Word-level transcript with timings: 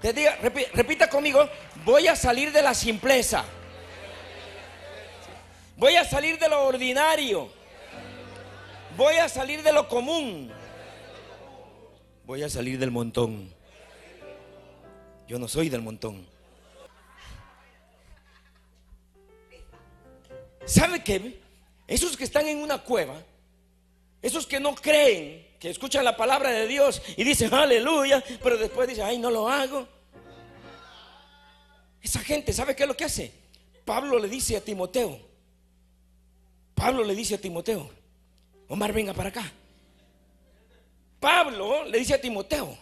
Te 0.00 0.12
diga, 0.12 0.38
repi- 0.40 0.68
repita 0.72 1.08
conmigo, 1.10 1.48
voy 1.84 2.06
a 2.06 2.14
salir 2.14 2.52
de 2.52 2.62
la 2.62 2.72
simpleza. 2.74 3.44
Voy 5.76 5.96
a 5.96 6.04
salir 6.04 6.38
de 6.38 6.48
lo 6.48 6.64
ordinario. 6.66 7.50
Voy 8.96 9.14
a 9.16 9.28
salir 9.28 9.62
de 9.62 9.72
lo 9.72 9.88
común. 9.88 10.52
Voy 12.24 12.42
a 12.42 12.48
salir 12.48 12.78
del 12.78 12.90
montón. 12.90 13.52
Yo 15.26 15.38
no 15.38 15.48
soy 15.48 15.68
del 15.68 15.82
montón. 15.82 16.26
¿Sabe 20.64 21.02
qué? 21.02 21.40
Esos 21.86 22.16
que 22.16 22.24
están 22.24 22.46
en 22.46 22.58
una 22.58 22.78
cueva, 22.78 23.14
esos 24.20 24.46
que 24.46 24.60
no 24.60 24.74
creen, 24.74 25.46
que 25.58 25.70
escuchan 25.70 26.04
la 26.04 26.16
palabra 26.16 26.50
de 26.50 26.66
Dios 26.66 27.02
y 27.16 27.24
dicen 27.24 27.52
aleluya, 27.52 28.22
pero 28.42 28.56
después 28.56 28.88
dicen, 28.88 29.04
ay, 29.06 29.18
no 29.18 29.30
lo 29.30 29.48
hago. 29.48 29.86
Esa 32.00 32.20
gente, 32.20 32.52
¿sabe 32.52 32.76
qué 32.76 32.84
es 32.84 32.88
lo 32.88 32.96
que 32.96 33.04
hace? 33.04 33.32
Pablo 33.84 34.18
le 34.18 34.28
dice 34.28 34.56
a 34.56 34.60
Timoteo, 34.60 35.20
Pablo 36.74 37.02
le 37.02 37.14
dice 37.14 37.34
a 37.34 37.40
Timoteo, 37.40 37.90
Omar, 38.68 38.92
venga 38.92 39.14
para 39.14 39.30
acá. 39.30 39.50
Pablo 41.18 41.84
le 41.84 41.98
dice 41.98 42.14
a 42.14 42.20
Timoteo, 42.20 42.76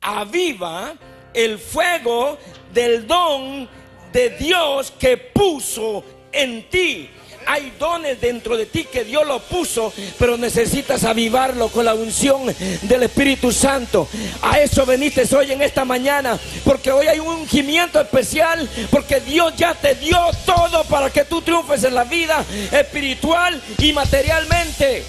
aviva 0.00 0.96
el 1.34 1.58
fuego 1.58 2.38
del 2.72 3.06
don 3.06 3.68
de 4.12 4.30
Dios 4.30 4.92
que 4.92 5.16
puso 5.16 6.04
en 6.30 6.68
ti. 6.70 7.10
Hay 7.50 7.72
dones 7.78 8.20
dentro 8.20 8.58
de 8.58 8.66
ti 8.66 8.84
que 8.84 9.04
Dios 9.04 9.26
lo 9.26 9.40
puso, 9.40 9.90
pero 10.18 10.36
necesitas 10.36 11.04
avivarlo 11.04 11.68
con 11.68 11.86
la 11.86 11.94
unción 11.94 12.54
del 12.82 13.02
Espíritu 13.04 13.50
Santo. 13.52 14.06
A 14.42 14.60
eso 14.60 14.84
veniste 14.84 15.22
hoy 15.34 15.52
en 15.52 15.62
esta 15.62 15.86
mañana, 15.86 16.38
porque 16.62 16.92
hoy 16.92 17.06
hay 17.06 17.18
un 17.18 17.28
ungimiento 17.28 18.02
especial, 18.02 18.68
porque 18.90 19.20
Dios 19.20 19.54
ya 19.56 19.72
te 19.72 19.94
dio 19.94 20.18
todo 20.44 20.84
para 20.84 21.08
que 21.08 21.24
tú 21.24 21.40
triunfes 21.40 21.82
en 21.84 21.94
la 21.94 22.04
vida 22.04 22.44
espiritual 22.70 23.62
y 23.78 23.94
materialmente. 23.94 25.04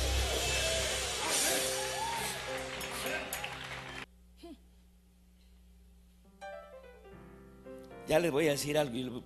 Ya 8.08 8.17
les 8.17 8.32
voy 8.32 8.48
a 8.48 8.52
decir 8.52 8.78
algo 8.78 9.22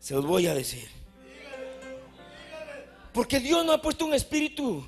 se 0.00 0.14
los 0.14 0.26
voy 0.26 0.48
a 0.48 0.54
decir. 0.54 0.88
Porque 3.18 3.40
Dios 3.40 3.66
no 3.66 3.72
ha 3.72 3.82
puesto 3.82 4.06
un 4.06 4.14
espíritu 4.14 4.86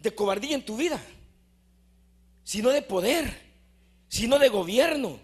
de 0.00 0.12
cobardía 0.12 0.56
en 0.56 0.64
tu 0.64 0.76
vida, 0.76 1.00
sino 2.42 2.70
de 2.70 2.82
poder, 2.82 3.32
sino 4.08 4.40
de 4.40 4.48
gobierno, 4.48 5.20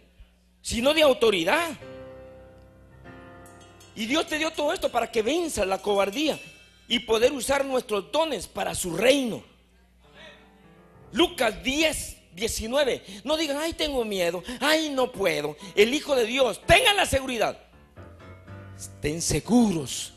sino 0.62 0.94
de 0.94 1.02
autoridad. 1.02 1.76
Y 3.96 4.06
Dios 4.06 4.28
te 4.28 4.38
dio 4.38 4.52
todo 4.52 4.72
esto 4.72 4.92
para 4.92 5.10
que 5.10 5.22
venza 5.22 5.66
la 5.66 5.82
cobardía 5.82 6.38
y 6.86 7.00
poder 7.00 7.32
usar 7.32 7.64
nuestros 7.64 8.12
dones 8.12 8.46
para 8.46 8.76
su 8.76 8.96
reino. 8.96 9.42
Lucas 11.10 11.64
10, 11.64 12.16
19. 12.32 13.02
No 13.24 13.36
digan, 13.36 13.56
ay, 13.56 13.72
tengo 13.72 14.04
miedo, 14.04 14.44
ay, 14.60 14.90
no 14.90 15.10
puedo. 15.10 15.56
El 15.74 15.92
Hijo 15.92 16.14
de 16.14 16.26
Dios, 16.26 16.60
tengan 16.64 16.96
la 16.96 17.06
seguridad. 17.06 17.58
Estén 18.78 19.20
seguros 19.20 20.12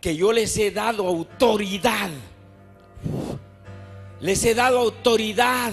que 0.00 0.16
yo 0.16 0.32
les 0.32 0.56
he 0.56 0.70
dado 0.70 1.06
autoridad. 1.06 2.10
Les 4.20 4.44
he 4.44 4.54
dado 4.54 4.78
autoridad. 4.78 5.72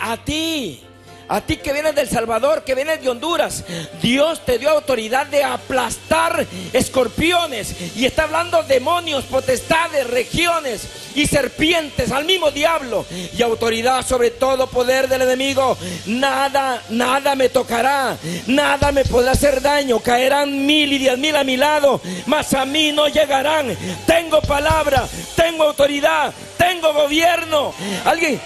A 0.00 0.16
ti, 0.24 0.82
a 1.30 1.40
ti 1.40 1.58
que 1.58 1.72
vienes 1.72 1.94
del 1.94 2.08
Salvador, 2.08 2.64
que 2.64 2.74
vienes 2.74 3.00
de 3.00 3.08
Honduras, 3.08 3.62
Dios 4.02 4.44
te 4.44 4.58
dio 4.58 4.68
autoridad 4.70 5.28
de 5.28 5.44
aplastar 5.44 6.44
escorpiones. 6.72 7.96
Y 7.96 8.04
está 8.04 8.24
hablando 8.24 8.64
demonios, 8.64 9.24
potestades, 9.26 10.10
regiones 10.10 10.88
y 11.14 11.28
serpientes 11.28 12.10
al 12.10 12.24
mismo 12.24 12.50
diablo. 12.50 13.06
Y 13.38 13.40
autoridad 13.42 14.04
sobre 14.04 14.32
todo 14.32 14.66
poder 14.66 15.06
del 15.06 15.22
enemigo. 15.22 15.78
Nada, 16.06 16.82
nada 16.88 17.36
me 17.36 17.48
tocará. 17.48 18.16
Nada 18.48 18.90
me 18.90 19.04
podrá 19.04 19.30
hacer 19.30 19.62
daño. 19.62 20.00
Caerán 20.00 20.66
mil 20.66 20.92
y 20.92 20.98
diez 20.98 21.16
mil 21.16 21.36
a 21.36 21.44
mi 21.44 21.56
lado. 21.56 22.00
Mas 22.26 22.54
a 22.54 22.64
mí 22.64 22.90
no 22.90 23.06
llegarán. 23.06 23.76
Tengo 24.04 24.42
palabra, 24.42 25.06
tengo 25.36 25.62
autoridad, 25.62 26.34
tengo 26.58 26.92
gobierno. 26.92 27.72
Alguien, 28.04 28.40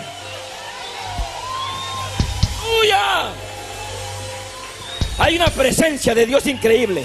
Hay 5.19 5.37
una 5.37 5.47
presencia 5.47 6.15
de 6.15 6.27
Dios 6.27 6.47
increíble. 6.47 7.05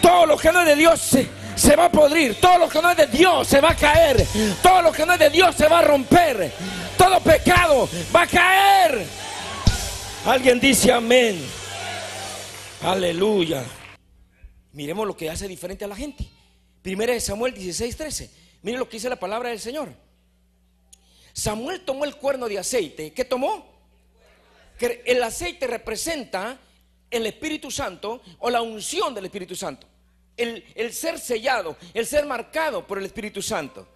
Todo 0.00 0.26
lo 0.26 0.36
que 0.36 0.50
no 0.50 0.60
es 0.60 0.66
de 0.66 0.76
Dios 0.76 1.00
se, 1.00 1.76
va 1.76 1.86
a 1.86 1.90
podrir. 1.90 2.40
Todo 2.40 2.58
lo 2.58 2.68
que 2.68 2.80
no 2.80 2.90
es 2.90 2.96
de 2.96 3.06
Dios 3.06 3.46
se 3.46 3.60
va 3.60 3.70
a 3.70 3.76
caer. 3.76 4.26
Todo 4.62 4.82
lo 4.82 4.92
que 4.92 5.04
no 5.04 5.12
es 5.12 5.18
de 5.18 5.30
Dios 5.30 5.54
se 5.54 5.68
va 5.68 5.80
a 5.80 5.82
romper. 5.82 6.52
Todo 6.96 7.20
pecado 7.20 7.88
va 8.14 8.22
a 8.22 8.26
caer. 8.26 9.06
Alguien 10.24 10.58
dice 10.58 10.90
amén. 10.90 11.38
Aleluya. 12.82 13.62
Miremos 14.72 15.06
lo 15.06 15.16
que 15.16 15.30
hace 15.30 15.46
diferente 15.46 15.84
a 15.84 15.88
la 15.88 15.96
gente. 15.96 16.26
Primera 16.80 17.12
de 17.12 17.20
Samuel 17.20 17.54
16, 17.54 17.96
13. 17.96 18.30
Miren 18.62 18.80
lo 18.80 18.88
que 18.88 18.96
dice 18.96 19.08
la 19.10 19.16
palabra 19.16 19.50
del 19.50 19.60
Señor. 19.60 19.92
Samuel 21.34 21.84
tomó 21.84 22.04
el 22.04 22.16
cuerno 22.16 22.48
de 22.48 22.58
aceite. 22.58 23.12
¿Qué 23.12 23.24
tomó? 23.24 23.73
Que 24.78 25.02
el 25.06 25.22
aceite 25.22 25.66
representa 25.66 26.58
el 27.10 27.26
Espíritu 27.26 27.70
Santo 27.70 28.22
o 28.38 28.50
la 28.50 28.62
unción 28.62 29.14
del 29.14 29.26
Espíritu 29.26 29.54
Santo. 29.54 29.86
El, 30.36 30.64
el 30.74 30.92
ser 30.92 31.18
sellado, 31.18 31.76
el 31.92 32.06
ser 32.06 32.26
marcado 32.26 32.86
por 32.86 32.98
el 32.98 33.04
Espíritu 33.04 33.40
Santo. 33.40 33.88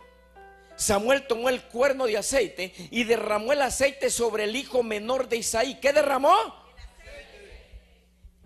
Samuel 0.77 1.27
tomó 1.27 1.49
el 1.49 1.63
cuerno 1.63 2.07
de 2.07 2.17
aceite 2.17 2.73
y 2.93 3.03
derramó 3.03 3.53
el 3.53 3.63
aceite 3.63 4.11
sobre 4.11 4.45
el 4.45 4.55
hijo 4.55 4.85
menor 4.85 5.29
de 5.29 5.39
Isaí. 5.39 5.81
¿Qué 5.81 5.93
derramó? 5.93 6.37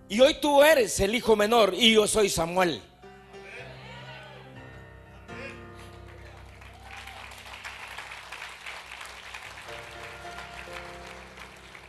Y 0.09 0.21
hoy 0.21 0.35
tú 0.41 0.63
eres 0.63 0.99
el 1.01 1.15
hijo 1.15 1.37
menor 1.37 1.75
y 1.75 1.93
yo 1.93 2.07
soy 2.07 2.31
Samuel. 2.31 2.83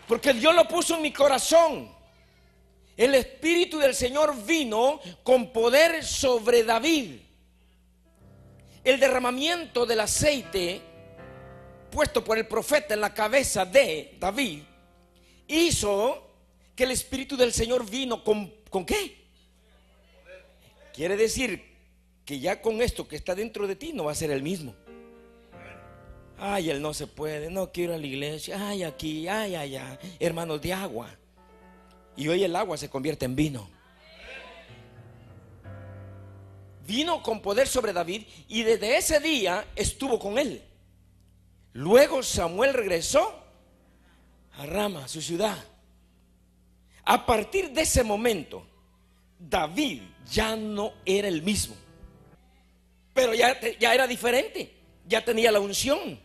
Porque 0.08 0.34
Dios 0.34 0.54
lo 0.54 0.68
puso 0.68 0.96
en 0.96 1.02
mi 1.02 1.14
corazón. 1.14 1.90
El 2.96 3.16
Espíritu 3.16 3.80
del 3.80 3.96
Señor 3.96 4.36
vino 4.46 5.00
con 5.24 5.52
poder 5.52 6.04
sobre 6.04 6.64
David. 6.64 7.20
El 8.84 9.00
derramamiento 9.00 9.86
del 9.86 10.02
aceite 10.02 10.82
puesto 11.90 12.24
por 12.24 12.38
el 12.38 12.48
profeta 12.48 12.94
en 12.96 13.02
la 13.02 13.14
cabeza 13.14 13.66
de 13.66 14.18
David 14.20 14.64
hizo 15.48 16.28
que 16.76 16.84
el 16.84 16.92
Espíritu 16.92 17.38
del 17.38 17.54
Señor 17.54 17.90
vino 17.90 18.24
con, 18.24 18.52
¿con 18.70 18.86
qué? 18.86 19.24
Quiere 20.94 21.16
decir 21.16 21.64
que 22.26 22.40
ya 22.40 22.62
con 22.62 22.82
esto 22.82 23.08
que 23.08 23.16
está 23.16 23.36
dentro 23.36 23.68
de 23.68 23.76
ti 23.76 23.94
no 23.94 24.06
va 24.06 24.12
a 24.12 24.16
ser 24.16 24.32
el 24.32 24.42
mismo. 24.42 24.76
Ay, 26.38 26.70
él 26.70 26.82
no 26.82 26.94
se 26.94 27.08
puede, 27.08 27.50
no 27.50 27.72
quiero 27.72 27.94
ir 27.94 27.98
a 27.98 28.02
la 28.02 28.08
iglesia, 28.08 28.70
ay, 28.70 28.84
aquí, 28.84 29.28
ay, 29.28 29.56
allá, 29.56 30.00
hermanos 30.20 30.62
de 30.62 30.74
agua. 30.74 31.10
Y 32.16 32.28
hoy 32.28 32.44
el 32.44 32.56
agua 32.56 32.78
se 32.78 32.90
convierte 32.90 33.26
en 33.26 33.36
vino. 33.36 33.70
Vino 36.86 37.24
con 37.24 37.42
poder 37.42 37.68
sobre 37.68 37.94
David 37.94 38.24
y 38.50 38.64
desde 38.64 38.98
ese 38.98 39.20
día 39.20 39.66
estuvo 39.76 40.20
con 40.20 40.38
él. 40.38 40.62
Luego 41.74 42.22
Samuel 42.22 42.74
regresó 42.74 43.40
a 44.58 44.66
Rama, 44.66 45.08
su 45.08 45.22
ciudad. 45.22 45.58
A 47.06 47.26
partir 47.26 47.72
de 47.72 47.82
ese 47.82 48.04
momento, 48.04 48.66
David 49.40 50.02
ya 50.30 50.56
no 50.56 50.94
era 51.06 51.28
el 51.28 51.42
mismo. 51.42 51.76
Pero 53.14 53.34
ya, 53.34 53.60
ya 53.80 53.94
era 53.94 54.08
diferente. 54.08 54.83
Ya 55.08 55.24
tenía 55.24 55.52
la 55.52 55.60
unción. 55.60 56.20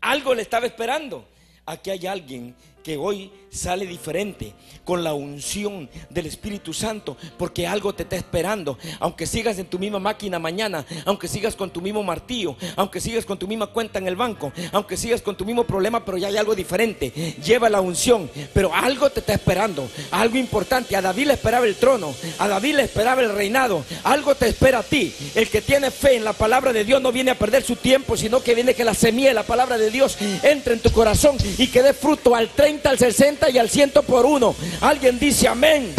Algo 0.00 0.34
le 0.34 0.42
estaba 0.42 0.66
esperando. 0.66 1.26
Aquí 1.64 1.90
hay 1.90 2.06
alguien 2.06 2.54
que 2.82 2.96
hoy 2.96 3.30
sale 3.50 3.86
diferente 3.86 4.54
con 4.84 5.04
la 5.04 5.14
unción 5.14 5.88
del 6.10 6.26
Espíritu 6.26 6.72
Santo, 6.72 7.16
porque 7.38 7.66
algo 7.66 7.94
te 7.94 8.02
está 8.02 8.16
esperando. 8.16 8.78
Aunque 8.98 9.26
sigas 9.26 9.58
en 9.58 9.66
tu 9.66 9.78
misma 9.78 9.98
máquina 9.98 10.38
mañana, 10.38 10.84
aunque 11.04 11.28
sigas 11.28 11.54
con 11.54 11.70
tu 11.70 11.80
mismo 11.80 12.02
martillo, 12.02 12.56
aunque 12.76 13.00
sigas 13.00 13.24
con 13.24 13.38
tu 13.38 13.46
misma 13.46 13.68
cuenta 13.68 13.98
en 13.98 14.08
el 14.08 14.16
banco, 14.16 14.52
aunque 14.72 14.96
sigas 14.96 15.22
con 15.22 15.36
tu 15.36 15.44
mismo 15.44 15.64
problema, 15.64 16.04
pero 16.04 16.18
ya 16.18 16.28
hay 16.28 16.36
algo 16.36 16.54
diferente. 16.54 17.10
Lleva 17.44 17.68
la 17.68 17.80
unción, 17.80 18.30
pero 18.52 18.74
algo 18.74 19.10
te 19.10 19.20
está 19.20 19.34
esperando, 19.34 19.88
algo 20.10 20.36
importante. 20.36 20.96
A 20.96 21.02
David 21.02 21.26
le 21.26 21.34
esperaba 21.34 21.66
el 21.66 21.76
trono, 21.76 22.14
a 22.38 22.48
David 22.48 22.76
le 22.76 22.82
esperaba 22.84 23.22
el 23.22 23.32
reinado, 23.34 23.84
algo 24.04 24.34
te 24.34 24.48
espera 24.48 24.80
a 24.80 24.82
ti. 24.82 25.14
El 25.34 25.48
que 25.48 25.60
tiene 25.60 25.90
fe 25.90 26.16
en 26.16 26.24
la 26.24 26.32
palabra 26.32 26.72
de 26.72 26.84
Dios 26.84 27.00
no 27.00 27.12
viene 27.12 27.30
a 27.30 27.38
perder 27.38 27.62
su 27.62 27.76
tiempo, 27.76 28.16
sino 28.16 28.42
que 28.42 28.54
viene 28.54 28.74
que 28.74 28.84
la 28.84 28.94
semilla 28.94 29.28
de 29.28 29.34
la 29.34 29.42
palabra 29.44 29.78
de 29.78 29.90
Dios 29.90 30.16
entre 30.42 30.74
en 30.74 30.80
tu 30.80 30.90
corazón 30.90 31.36
y 31.58 31.68
que 31.68 31.82
dé 31.82 31.92
fruto 31.92 32.34
al 32.34 32.48
30, 32.48 32.71
al 32.84 32.98
60 32.98 33.50
y 33.50 33.58
al 33.58 33.68
100 33.68 33.92
por 34.06 34.26
uno. 34.26 34.54
Alguien 34.80 35.18
dice 35.18 35.48
amén. 35.48 35.94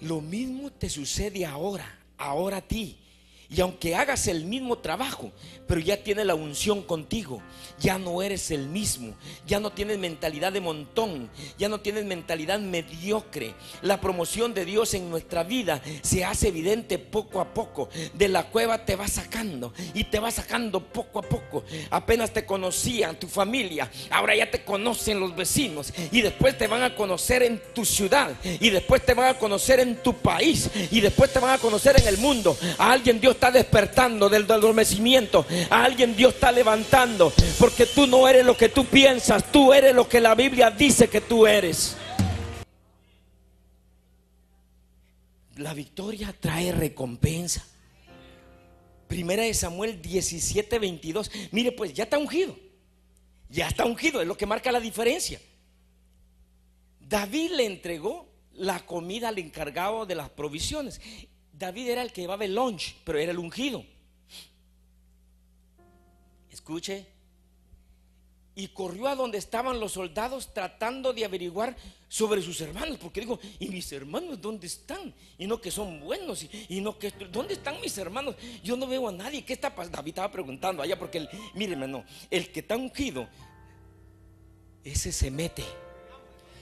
Lo 0.00 0.20
mismo 0.20 0.70
te 0.70 0.88
sucede 0.88 1.44
ahora, 1.44 1.98
ahora 2.16 2.58
a 2.58 2.62
ti. 2.62 2.98
Y 3.50 3.62
aunque 3.62 3.94
hagas 3.94 4.26
el 4.28 4.44
mismo 4.44 4.76
trabajo, 4.78 5.32
pero 5.66 5.80
ya 5.80 6.02
tiene 6.02 6.24
la 6.24 6.34
unción 6.34 6.82
contigo, 6.82 7.42
ya 7.80 7.98
no 7.98 8.22
eres 8.22 8.50
el 8.50 8.68
mismo, 8.68 9.14
ya 9.46 9.58
no 9.58 9.70
tienes 9.70 9.98
mentalidad 9.98 10.52
de 10.52 10.60
montón, 10.60 11.30
ya 11.58 11.68
no 11.68 11.80
tienes 11.80 12.04
mentalidad 12.04 12.58
mediocre. 12.58 13.54
La 13.80 14.00
promoción 14.00 14.52
de 14.52 14.66
Dios 14.66 14.92
en 14.92 15.08
nuestra 15.08 15.44
vida 15.44 15.80
se 16.02 16.26
hace 16.26 16.48
evidente 16.48 16.98
poco 16.98 17.40
a 17.40 17.54
poco. 17.54 17.88
De 18.12 18.28
la 18.28 18.50
cueva 18.50 18.84
te 18.84 18.96
va 18.96 19.08
sacando 19.08 19.72
y 19.94 20.04
te 20.04 20.18
va 20.20 20.30
sacando 20.30 20.84
poco 20.84 21.18
a 21.20 21.22
poco. 21.22 21.64
Apenas 21.90 22.32
te 22.32 22.44
conocían 22.44 23.18
tu 23.18 23.28
familia, 23.28 23.90
ahora 24.10 24.36
ya 24.36 24.50
te 24.50 24.62
conocen 24.62 25.20
los 25.20 25.34
vecinos 25.34 25.92
y 26.12 26.20
después 26.20 26.58
te 26.58 26.66
van 26.66 26.82
a 26.82 26.94
conocer 26.94 27.42
en 27.42 27.62
tu 27.74 27.86
ciudad 27.86 28.30
y 28.42 28.68
después 28.68 29.04
te 29.06 29.14
van 29.14 29.34
a 29.34 29.38
conocer 29.38 29.80
en 29.80 29.96
tu 30.02 30.14
país 30.14 30.68
y 30.90 31.00
después 31.00 31.32
te 31.32 31.38
van 31.38 31.54
a 31.54 31.58
conocer 31.58 31.98
en 31.98 32.08
el 32.08 32.18
mundo. 32.18 32.56
A 32.76 32.92
alguien 32.92 33.20
Dios 33.20 33.37
está 33.38 33.52
despertando 33.52 34.28
del 34.28 34.50
adormecimiento. 34.50 35.46
A 35.70 35.84
alguien 35.84 36.16
Dios 36.16 36.34
está 36.34 36.50
levantando. 36.50 37.32
Porque 37.58 37.86
tú 37.86 38.06
no 38.08 38.28
eres 38.28 38.44
lo 38.44 38.56
que 38.56 38.68
tú 38.68 38.84
piensas. 38.84 39.50
Tú 39.52 39.72
eres 39.72 39.94
lo 39.94 40.08
que 40.08 40.20
la 40.20 40.34
Biblia 40.34 40.70
dice 40.70 41.08
que 41.08 41.20
tú 41.20 41.46
eres. 41.46 41.96
La 45.56 45.72
victoria 45.72 46.34
trae 46.38 46.72
recompensa. 46.72 47.64
Primera 49.06 49.44
de 49.44 49.54
Samuel 49.54 50.02
17, 50.02 50.78
22. 50.78 51.30
Mire, 51.52 51.72
pues 51.72 51.94
ya 51.94 52.04
está 52.04 52.18
ungido. 52.18 52.56
Ya 53.48 53.68
está 53.68 53.86
ungido, 53.86 54.20
es 54.20 54.26
lo 54.26 54.36
que 54.36 54.46
marca 54.46 54.70
la 54.70 54.80
diferencia. 54.80 55.40
David 57.00 57.52
le 57.52 57.64
entregó 57.64 58.28
la 58.52 58.84
comida 58.84 59.28
al 59.28 59.38
encargado 59.38 60.04
de 60.04 60.14
las 60.14 60.28
provisiones. 60.28 61.00
David 61.58 61.88
era 61.88 62.02
el 62.02 62.12
que 62.12 62.20
llevaba 62.20 62.44
el 62.44 62.54
lunch, 62.54 62.94
pero 63.04 63.18
era 63.18 63.32
el 63.32 63.38
ungido. 63.38 63.84
Escuche. 66.50 67.06
Y 68.54 68.68
corrió 68.68 69.06
a 69.08 69.14
donde 69.14 69.38
estaban 69.38 69.78
los 69.78 69.92
soldados 69.92 70.52
tratando 70.52 71.12
de 71.12 71.24
averiguar 71.24 71.76
sobre 72.08 72.42
sus 72.42 72.60
hermanos, 72.60 72.98
porque 73.00 73.20
digo, 73.20 73.38
¿y 73.58 73.68
mis 73.68 73.92
hermanos 73.92 74.40
dónde 74.40 74.66
están? 74.66 75.14
Y 75.36 75.46
no 75.46 75.60
que 75.60 75.70
son 75.70 76.00
buenos, 76.00 76.44
y, 76.68 76.80
no 76.80 76.98
que, 76.98 77.12
¿dónde 77.30 77.54
están 77.54 77.80
mis 77.80 77.96
hermanos? 77.98 78.34
Yo 78.64 78.76
no 78.76 78.88
veo 78.88 79.08
a 79.08 79.12
nadie, 79.12 79.44
¿qué 79.44 79.52
está 79.52 79.72
pasando? 79.72 79.98
David 79.98 80.10
estaba 80.10 80.32
preguntando 80.32 80.82
allá, 80.82 80.98
porque, 80.98 81.18
el, 81.18 81.28
mírenme, 81.54 81.86
no, 81.86 82.04
el 82.30 82.50
que 82.50 82.60
está 82.60 82.76
ungido, 82.76 83.28
ese 84.82 85.12
se 85.12 85.30
mete. 85.30 85.64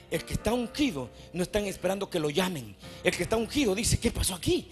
El 0.09 0.23
que 0.23 0.33
está 0.33 0.53
ungido 0.53 1.09
no 1.33 1.43
están 1.43 1.65
esperando 1.65 2.09
que 2.09 2.19
lo 2.19 2.29
llamen. 2.29 2.75
El 3.03 3.15
que 3.15 3.23
está 3.23 3.35
ungido 3.35 3.75
dice, 3.75 3.99
¿qué 3.99 4.11
pasó 4.11 4.35
aquí? 4.35 4.69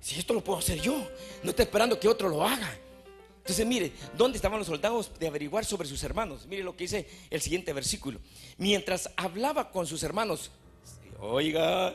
Si 0.00 0.18
esto 0.18 0.34
lo 0.34 0.44
puedo 0.44 0.58
hacer 0.58 0.80
yo, 0.80 1.08
no 1.42 1.50
está 1.50 1.62
esperando 1.62 1.98
que 1.98 2.08
otro 2.08 2.28
lo 2.28 2.42
haga. 2.46 2.78
Entonces, 3.38 3.64
mire, 3.64 3.92
¿dónde 4.16 4.36
estaban 4.36 4.58
los 4.58 4.66
soldados 4.66 5.10
de 5.18 5.28
averiguar 5.28 5.64
sobre 5.64 5.88
sus 5.88 6.02
hermanos? 6.02 6.46
Mire 6.46 6.64
lo 6.64 6.76
que 6.76 6.84
dice 6.84 7.08
el 7.30 7.40
siguiente 7.40 7.72
versículo. 7.72 8.20
Mientras 8.58 9.10
hablaba 9.16 9.70
con 9.70 9.86
sus 9.86 10.02
hermanos, 10.02 10.50
oiga, 11.20 11.94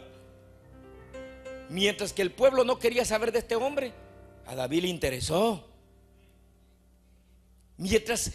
mientras 1.69 2.13
que 2.13 2.21
el 2.21 2.31
pueblo 2.31 2.63
no 2.63 2.79
quería 2.79 3.05
saber 3.05 3.31
de 3.31 3.39
este 3.39 3.55
hombre, 3.55 3.93
a 4.45 4.55
David 4.55 4.83
le 4.83 4.87
interesó. 4.87 5.67
Mientras 7.77 8.31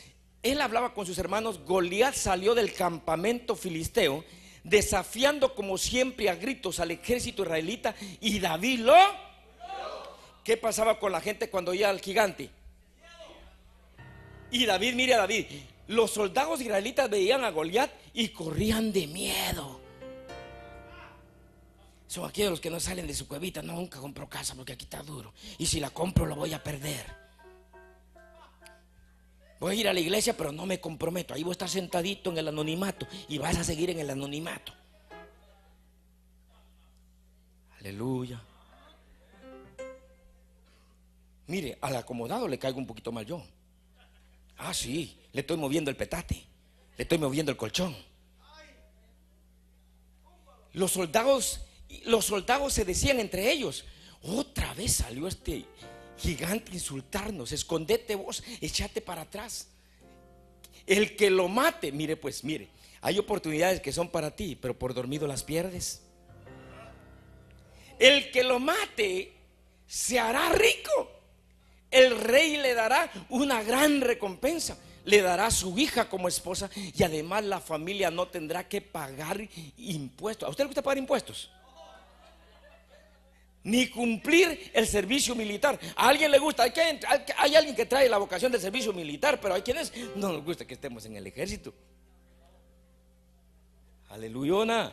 él 0.50 0.60
hablaba 0.60 0.94
con 0.94 1.06
sus 1.06 1.18
hermanos, 1.18 1.60
Goliat 1.64 2.14
salió 2.14 2.54
del 2.54 2.72
campamento 2.72 3.56
filisteo, 3.56 4.24
desafiando 4.64 5.54
como 5.54 5.78
siempre 5.78 6.28
a 6.28 6.34
gritos 6.34 6.80
al 6.80 6.90
ejército 6.90 7.42
israelita, 7.42 7.94
y 8.20 8.38
David 8.38 8.80
lo... 8.80 8.94
¿Qué 10.44 10.56
pasaba 10.56 10.98
con 11.00 11.10
la 11.10 11.20
gente 11.20 11.50
cuando 11.50 11.72
oía 11.72 11.90
al 11.90 12.00
gigante? 12.00 12.50
Y 14.50 14.64
David, 14.64 14.94
mire 14.94 15.14
a 15.14 15.18
David, 15.18 15.46
los 15.88 16.12
soldados 16.12 16.60
israelitas 16.60 17.10
veían 17.10 17.44
a 17.44 17.50
Goliat 17.50 17.90
y 18.14 18.28
corrían 18.28 18.92
de 18.92 19.06
miedo. 19.08 19.80
Son 22.06 22.28
aquellos 22.28 22.50
los 22.50 22.60
que 22.60 22.70
no 22.70 22.78
salen 22.78 23.06
de 23.06 23.14
su 23.14 23.26
cuevita. 23.26 23.62
No, 23.62 23.74
nunca 23.74 23.98
compro 23.98 24.28
casa 24.28 24.54
porque 24.54 24.74
aquí 24.74 24.84
está 24.84 25.02
duro. 25.02 25.34
Y 25.58 25.66
si 25.66 25.80
la 25.80 25.90
compro, 25.90 26.26
lo 26.26 26.36
voy 26.36 26.52
a 26.54 26.62
perder. 26.62 27.25
Voy 29.66 29.78
a 29.78 29.80
ir 29.80 29.88
a 29.88 29.92
la 29.92 29.98
iglesia, 29.98 30.36
pero 30.36 30.52
no 30.52 30.64
me 30.64 30.78
comprometo. 30.78 31.34
Ahí 31.34 31.42
voy 31.42 31.50
a 31.50 31.58
estar 31.58 31.68
sentadito 31.68 32.30
en 32.30 32.38
el 32.38 32.46
anonimato 32.46 33.04
y 33.28 33.36
vas 33.38 33.56
a 33.56 33.64
seguir 33.64 33.90
en 33.90 33.98
el 33.98 34.08
anonimato. 34.08 34.72
Aleluya. 37.80 38.40
Mire, 41.48 41.78
al 41.80 41.96
acomodado 41.96 42.46
le 42.46 42.60
caigo 42.60 42.78
un 42.78 42.86
poquito 42.86 43.10
mal 43.10 43.26
yo. 43.26 43.42
Ah, 44.56 44.72
sí, 44.72 45.18
le 45.32 45.40
estoy 45.40 45.56
moviendo 45.56 45.90
el 45.90 45.96
petate, 45.96 46.44
le 46.96 47.02
estoy 47.02 47.18
moviendo 47.18 47.50
el 47.50 47.58
colchón. 47.58 47.96
Los 50.74 50.92
soldados, 50.92 51.62
los 52.04 52.24
soldados 52.24 52.72
se 52.72 52.84
decían 52.84 53.18
entre 53.18 53.50
ellos, 53.50 53.84
otra 54.22 54.72
vez 54.74 54.92
salió 54.92 55.26
este 55.26 55.64
gigante 56.18 56.72
insultarnos, 56.72 57.52
escondete 57.52 58.14
vos, 58.14 58.42
echate 58.60 59.00
para 59.00 59.22
atrás. 59.22 59.68
El 60.86 61.16
que 61.16 61.30
lo 61.30 61.48
mate, 61.48 61.92
mire 61.92 62.16
pues, 62.16 62.44
mire, 62.44 62.68
hay 63.00 63.18
oportunidades 63.18 63.80
que 63.80 63.92
son 63.92 64.08
para 64.08 64.34
ti, 64.34 64.56
pero 64.60 64.78
por 64.78 64.94
dormido 64.94 65.26
las 65.26 65.42
pierdes. 65.42 66.02
El 67.98 68.30
que 68.30 68.42
lo 68.42 68.58
mate 68.58 69.32
se 69.86 70.18
hará 70.18 70.50
rico. 70.50 71.10
El 71.90 72.18
rey 72.18 72.56
le 72.56 72.74
dará 72.74 73.10
una 73.30 73.62
gran 73.62 74.00
recompensa. 74.00 74.76
Le 75.04 75.22
dará 75.22 75.52
su 75.52 75.78
hija 75.78 76.08
como 76.08 76.26
esposa 76.26 76.68
y 76.74 77.04
además 77.04 77.44
la 77.44 77.60
familia 77.60 78.10
no 78.10 78.26
tendrá 78.26 78.68
que 78.68 78.80
pagar 78.80 79.48
impuestos. 79.76 80.48
¿A 80.48 80.50
usted 80.50 80.64
le 80.64 80.68
gusta 80.68 80.82
pagar 80.82 80.98
impuestos? 80.98 81.50
Ni 83.66 83.88
cumplir 83.88 84.70
el 84.72 84.86
servicio 84.86 85.34
militar. 85.34 85.78
A 85.96 86.08
alguien 86.08 86.30
le 86.30 86.38
gusta, 86.38 86.62
hay, 86.62 87.54
alguien 87.56 87.74
que 87.74 87.84
trae 87.84 88.08
la 88.08 88.16
vocación 88.16 88.52
del 88.52 88.60
servicio 88.60 88.92
militar, 88.92 89.40
pero 89.40 89.54
hay 89.54 89.62
quienes 89.62 89.92
no 90.14 90.32
nos 90.32 90.44
gusta 90.44 90.64
que 90.64 90.74
estemos 90.74 91.04
en 91.04 91.16
el 91.16 91.26
ejército. 91.26 91.74
Aleluya. 94.08 94.92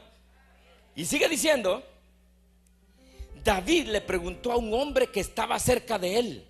Y 0.95 1.05
sigue 1.05 1.29
diciendo, 1.29 1.83
David 3.43 3.89
le 3.89 4.01
preguntó 4.01 4.51
a 4.51 4.57
un 4.57 4.73
hombre 4.73 5.05
que 5.07 5.19
estaba 5.19 5.59
cerca 5.59 5.99
de 5.99 6.17
él. 6.17 6.47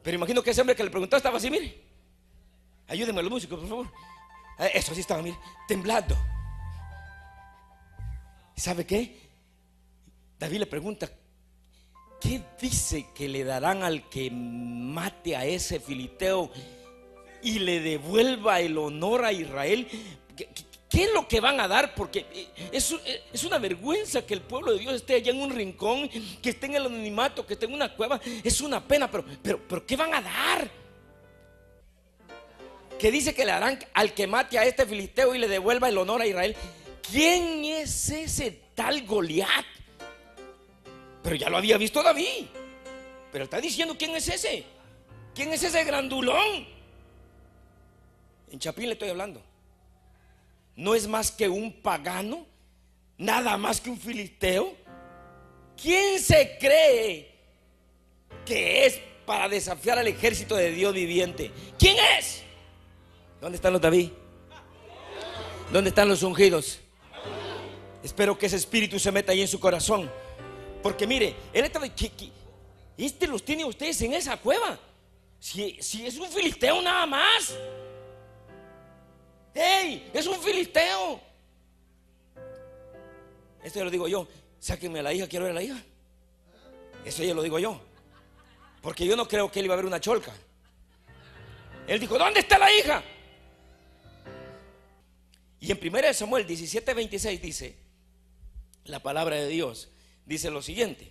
Pero 0.00 0.14
imagino 0.14 0.44
que 0.44 0.50
ese 0.50 0.60
hombre 0.60 0.76
que 0.76 0.84
le 0.84 0.90
preguntó 0.90 1.16
estaba 1.16 1.38
así, 1.38 1.50
mire. 1.50 1.76
Ayúdenme 2.86 3.20
los 3.20 3.32
músicos, 3.32 3.58
por 3.58 3.68
favor. 3.68 3.86
Eh, 4.60 4.70
eso 4.74 4.92
así 4.92 5.00
estaba, 5.00 5.20
mire, 5.20 5.38
temblando. 5.66 6.16
¿Sabe 8.54 8.86
qué? 8.86 9.28
David 10.38 10.60
le 10.60 10.66
pregunta, 10.66 11.10
¿qué 12.22 12.40
dice 12.60 13.06
que 13.14 13.28
le 13.28 13.44
darán 13.44 13.82
al 13.82 14.08
que 14.08 14.30
mate 14.30 15.34
a 15.34 15.44
ese 15.44 15.80
filisteo 15.80 16.50
y 17.42 17.58
le 17.58 17.80
devuelva 17.80 18.60
el 18.60 18.78
honor 18.78 19.24
a 19.24 19.32
Israel? 19.32 19.88
¿Qué, 20.36 21.04
es 21.04 21.12
lo 21.12 21.26
que 21.26 21.40
van 21.40 21.58
a 21.58 21.66
dar? 21.66 21.94
Porque 21.94 22.20
eh, 22.32 22.48
eh, 22.72 23.22
es, 23.32 23.44
una 23.44 23.58
vergüenza 23.58 24.24
que 24.24 24.34
el 24.34 24.42
pueblo 24.42 24.72
de 24.72 24.78
Dios 24.78 24.94
esté 24.94 25.14
allá 25.14 25.32
en 25.32 25.40
un 25.40 25.50
rincón, 25.50 26.08
que 26.08 26.50
esté 26.50 26.66
en 26.66 26.76
el 26.76 26.86
anonimato, 26.86 27.46
que 27.46 27.54
esté 27.54 27.66
en 27.66 27.74
una 27.74 27.94
cueva. 27.94 28.20
Es 28.44 28.60
una 28.60 28.86
pena, 28.86 29.10
pero, 29.10 29.24
pero, 29.42 29.86
¿qué 29.86 29.96
van 29.96 30.14
a 30.14 30.22
dar? 30.22 30.70
Que 32.98 33.10
dice 33.10 33.34
que 33.34 33.44
le 33.44 33.50
darán 33.50 33.78
al 33.94 34.14
que 34.14 34.26
mate 34.26 34.58
a 34.58 34.64
este 34.64 34.86
filisteo 34.86 35.34
y 35.34 35.38
le 35.38 35.48
devuelva 35.48 35.88
el 35.88 35.98
honor 35.98 36.22
a 36.22 36.26
Israel. 36.26 36.54
¿Quién 37.10 37.64
es 37.64 38.10
ese 38.10 38.60
tal 38.74 39.04
Goliat? 39.04 39.71
Pero 41.22 41.36
ya 41.36 41.48
lo 41.48 41.56
había 41.56 41.78
visto 41.78 42.02
David. 42.02 42.46
Pero 43.30 43.44
está 43.44 43.60
diciendo 43.60 43.96
quién 43.96 44.14
es 44.16 44.28
ese. 44.28 44.64
¿Quién 45.34 45.52
es 45.52 45.62
ese 45.62 45.84
grandulón? 45.84 46.66
En 48.50 48.58
Chapín 48.58 48.86
le 48.86 48.92
estoy 48.92 49.08
hablando. 49.08 49.42
No 50.76 50.94
es 50.94 51.06
más 51.06 51.30
que 51.30 51.48
un 51.48 51.72
pagano, 51.80 52.46
nada 53.16 53.56
más 53.56 53.80
que 53.80 53.90
un 53.90 53.98
filisteo. 53.98 54.74
¿Quién 55.80 56.20
se 56.20 56.58
cree 56.60 57.32
que 58.44 58.86
es 58.86 59.00
para 59.24 59.48
desafiar 59.48 59.98
al 59.98 60.06
ejército 60.08 60.56
de 60.56 60.70
Dios 60.70 60.92
viviente? 60.92 61.50
¿Quién 61.78 61.96
es? 62.18 62.42
¿Dónde 63.40 63.56
están 63.56 63.72
los 63.72 63.82
David? 63.82 64.10
¿Dónde 65.72 65.88
están 65.88 66.08
los 66.08 66.22
ungidos? 66.22 66.80
Espero 68.02 68.36
que 68.36 68.46
ese 68.46 68.56
espíritu 68.56 68.98
se 68.98 69.12
meta 69.12 69.32
ahí 69.32 69.40
en 69.40 69.48
su 69.48 69.58
corazón 69.58 70.10
porque 70.82 71.06
mire, 71.06 71.36
él 71.52 71.64
estaba, 71.64 71.86
este 72.96 73.26
los 73.26 73.44
tiene 73.44 73.64
ustedes 73.64 74.00
en 74.02 74.14
esa 74.14 74.36
cueva. 74.36 74.78
Si, 75.38 75.78
si 75.80 76.06
es 76.06 76.16
un 76.18 76.28
filisteo 76.28 76.80
nada 76.82 77.06
más. 77.06 77.56
rey, 79.54 80.10
es 80.12 80.26
un 80.26 80.40
filisteo. 80.40 81.20
Esto 83.62 83.78
ya 83.78 83.84
lo 83.84 83.90
digo 83.90 84.08
yo, 84.08 84.26
sáquenme 84.58 84.98
a 84.98 85.02
la 85.02 85.12
hija, 85.12 85.28
quiero 85.28 85.44
ver 85.44 85.52
a 85.52 85.54
la 85.54 85.62
hija. 85.62 85.82
Eso 87.04 87.22
ya 87.22 87.34
lo 87.34 87.42
digo 87.42 87.58
yo. 87.58 87.80
Porque 88.80 89.06
yo 89.06 89.16
no 89.16 89.28
creo 89.28 89.50
que 89.50 89.60
él 89.60 89.66
iba 89.66 89.74
a 89.74 89.76
ver 89.76 89.86
una 89.86 90.00
cholca. 90.00 90.32
Él 91.86 92.00
dijo, 92.00 92.18
¿dónde 92.18 92.40
está 92.40 92.58
la 92.58 92.72
hija? 92.72 93.02
Y 95.60 95.70
en 95.70 95.78
1 95.80 96.14
Samuel 96.14 96.46
17, 96.46 96.92
26 96.92 97.40
dice, 97.40 97.76
la 98.84 99.00
palabra 99.00 99.36
de 99.36 99.46
Dios, 99.46 99.88
dice 100.26 100.50
lo 100.50 100.62
siguiente. 100.62 101.10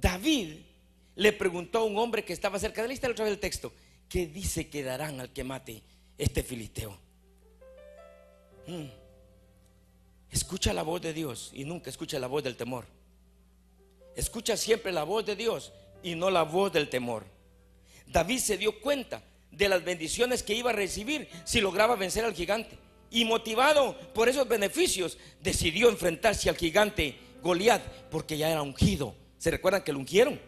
David 0.00 0.56
le 1.16 1.32
preguntó 1.32 1.78
a 1.78 1.84
un 1.84 1.98
hombre 1.98 2.24
que 2.24 2.32
estaba 2.32 2.58
cerca 2.58 2.82
de 2.82 2.86
él, 2.86 2.92
está 2.92 3.08
otra 3.08 3.24
vez 3.24 3.34
el 3.34 3.40
texto, 3.40 3.72
¿qué 4.08 4.26
dice 4.26 4.68
que 4.68 4.82
darán 4.82 5.20
al 5.20 5.32
que 5.32 5.44
mate 5.44 5.82
este 6.16 6.42
filisteo? 6.42 6.96
Hmm. 8.66 8.86
Escucha 10.30 10.72
la 10.72 10.82
voz 10.82 11.00
de 11.00 11.12
Dios 11.12 11.50
y 11.54 11.64
nunca 11.64 11.90
escucha 11.90 12.18
la 12.18 12.26
voz 12.26 12.44
del 12.44 12.56
temor. 12.56 12.86
Escucha 14.14 14.56
siempre 14.56 14.92
la 14.92 15.04
voz 15.04 15.24
de 15.24 15.36
Dios 15.36 15.72
y 16.02 16.14
no 16.14 16.30
la 16.30 16.42
voz 16.42 16.72
del 16.72 16.88
temor. 16.88 17.24
David 18.06 18.38
se 18.38 18.58
dio 18.58 18.80
cuenta 18.80 19.22
de 19.50 19.68
las 19.68 19.84
bendiciones 19.84 20.42
que 20.42 20.54
iba 20.54 20.70
a 20.70 20.74
recibir 20.74 21.28
si 21.44 21.60
lograba 21.60 21.96
vencer 21.96 22.24
al 22.24 22.34
gigante. 22.34 22.78
Y 23.10 23.24
motivado 23.24 23.96
por 24.12 24.28
esos 24.28 24.46
beneficios, 24.46 25.16
decidió 25.40 25.88
enfrentarse 25.88 26.50
al 26.50 26.56
gigante 26.56 27.16
Goliat 27.42 27.82
porque 28.10 28.36
ya 28.36 28.50
era 28.50 28.62
ungido. 28.62 29.14
¿Se 29.38 29.50
recuerdan 29.50 29.82
que 29.82 29.92
lo 29.92 29.98
ungieron? 29.98 30.40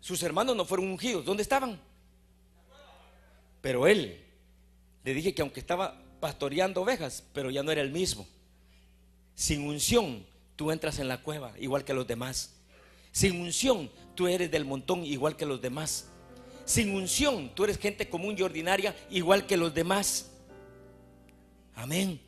Sus 0.00 0.22
hermanos 0.22 0.56
no 0.56 0.64
fueron 0.64 0.88
ungidos. 0.88 1.24
¿Dónde 1.24 1.42
estaban? 1.42 1.80
Pero 3.60 3.86
él, 3.86 4.24
le 5.04 5.14
dije 5.14 5.34
que 5.34 5.42
aunque 5.42 5.60
estaba 5.60 6.00
pastoreando 6.20 6.82
ovejas, 6.82 7.24
pero 7.32 7.50
ya 7.50 7.62
no 7.62 7.72
era 7.72 7.82
el 7.82 7.90
mismo. 7.90 8.26
Sin 9.34 9.66
unción, 9.66 10.24
tú 10.54 10.70
entras 10.70 10.98
en 10.98 11.08
la 11.08 11.22
cueva 11.22 11.52
igual 11.58 11.84
que 11.84 11.94
los 11.94 12.06
demás. 12.06 12.54
Sin 13.12 13.40
unción, 13.40 13.90
tú 14.14 14.28
eres 14.28 14.50
del 14.50 14.64
montón 14.64 15.04
igual 15.04 15.36
que 15.36 15.46
los 15.46 15.60
demás. 15.60 16.08
Sin 16.64 16.94
unción, 16.94 17.54
tú 17.54 17.64
eres 17.64 17.78
gente 17.78 18.08
común 18.08 18.36
y 18.38 18.42
ordinaria 18.42 18.96
igual 19.10 19.46
que 19.46 19.56
los 19.56 19.74
demás. 19.74 20.30
Amén. 21.74 22.20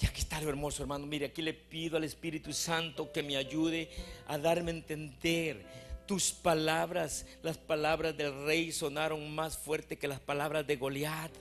Y 0.00 0.06
aquí 0.06 0.20
está 0.20 0.40
lo 0.40 0.48
hermoso, 0.48 0.82
hermano. 0.82 1.06
Mire, 1.06 1.26
aquí 1.26 1.42
le 1.42 1.54
pido 1.54 1.96
al 1.96 2.04
Espíritu 2.04 2.52
Santo 2.52 3.10
que 3.10 3.22
me 3.22 3.36
ayude 3.36 3.90
a 4.26 4.38
darme 4.38 4.70
a 4.70 4.74
entender. 4.74 5.66
Tus 6.06 6.30
palabras, 6.30 7.26
las 7.42 7.58
palabras 7.58 8.16
del 8.16 8.44
rey 8.44 8.72
sonaron 8.72 9.34
más 9.34 9.58
fuerte 9.58 9.98
que 9.98 10.08
las 10.08 10.20
palabras 10.20 10.66
de 10.66 10.76
Goliat. 10.76 11.32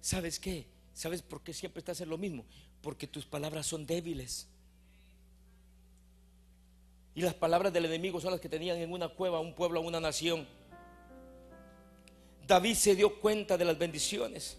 ¿Sabes 0.00 0.38
qué? 0.38 0.66
¿Sabes 0.92 1.22
por 1.22 1.42
qué 1.42 1.52
siempre 1.52 1.80
estás 1.80 2.00
en 2.00 2.10
lo 2.10 2.18
mismo? 2.18 2.44
Porque 2.80 3.06
tus 3.06 3.24
palabras 3.24 3.66
son 3.66 3.86
débiles. 3.86 4.46
Y 7.14 7.22
las 7.22 7.34
palabras 7.34 7.72
del 7.72 7.86
enemigo 7.86 8.20
son 8.20 8.30
las 8.30 8.40
que 8.40 8.48
tenían 8.48 8.76
en 8.76 8.92
una 8.92 9.08
cueva 9.08 9.40
un 9.40 9.54
pueblo, 9.54 9.80
una 9.80 9.98
nación. 9.98 10.46
David 12.46 12.74
se 12.74 12.94
dio 12.94 13.18
cuenta 13.18 13.56
de 13.56 13.64
las 13.64 13.78
bendiciones. 13.78 14.58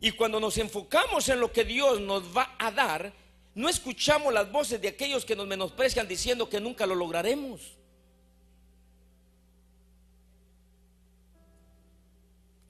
Y 0.00 0.12
cuando 0.12 0.38
nos 0.38 0.58
enfocamos 0.58 1.28
en 1.28 1.40
lo 1.40 1.52
que 1.52 1.64
Dios 1.64 2.00
nos 2.00 2.36
va 2.36 2.54
a 2.58 2.70
dar, 2.70 3.12
no 3.54 3.68
escuchamos 3.68 4.32
las 4.32 4.50
voces 4.50 4.80
de 4.80 4.88
aquellos 4.88 5.24
que 5.24 5.34
nos 5.34 5.46
menosprecian 5.46 6.06
diciendo 6.06 6.48
que 6.48 6.60
nunca 6.60 6.86
lo 6.86 6.94
lograremos. 6.94 7.76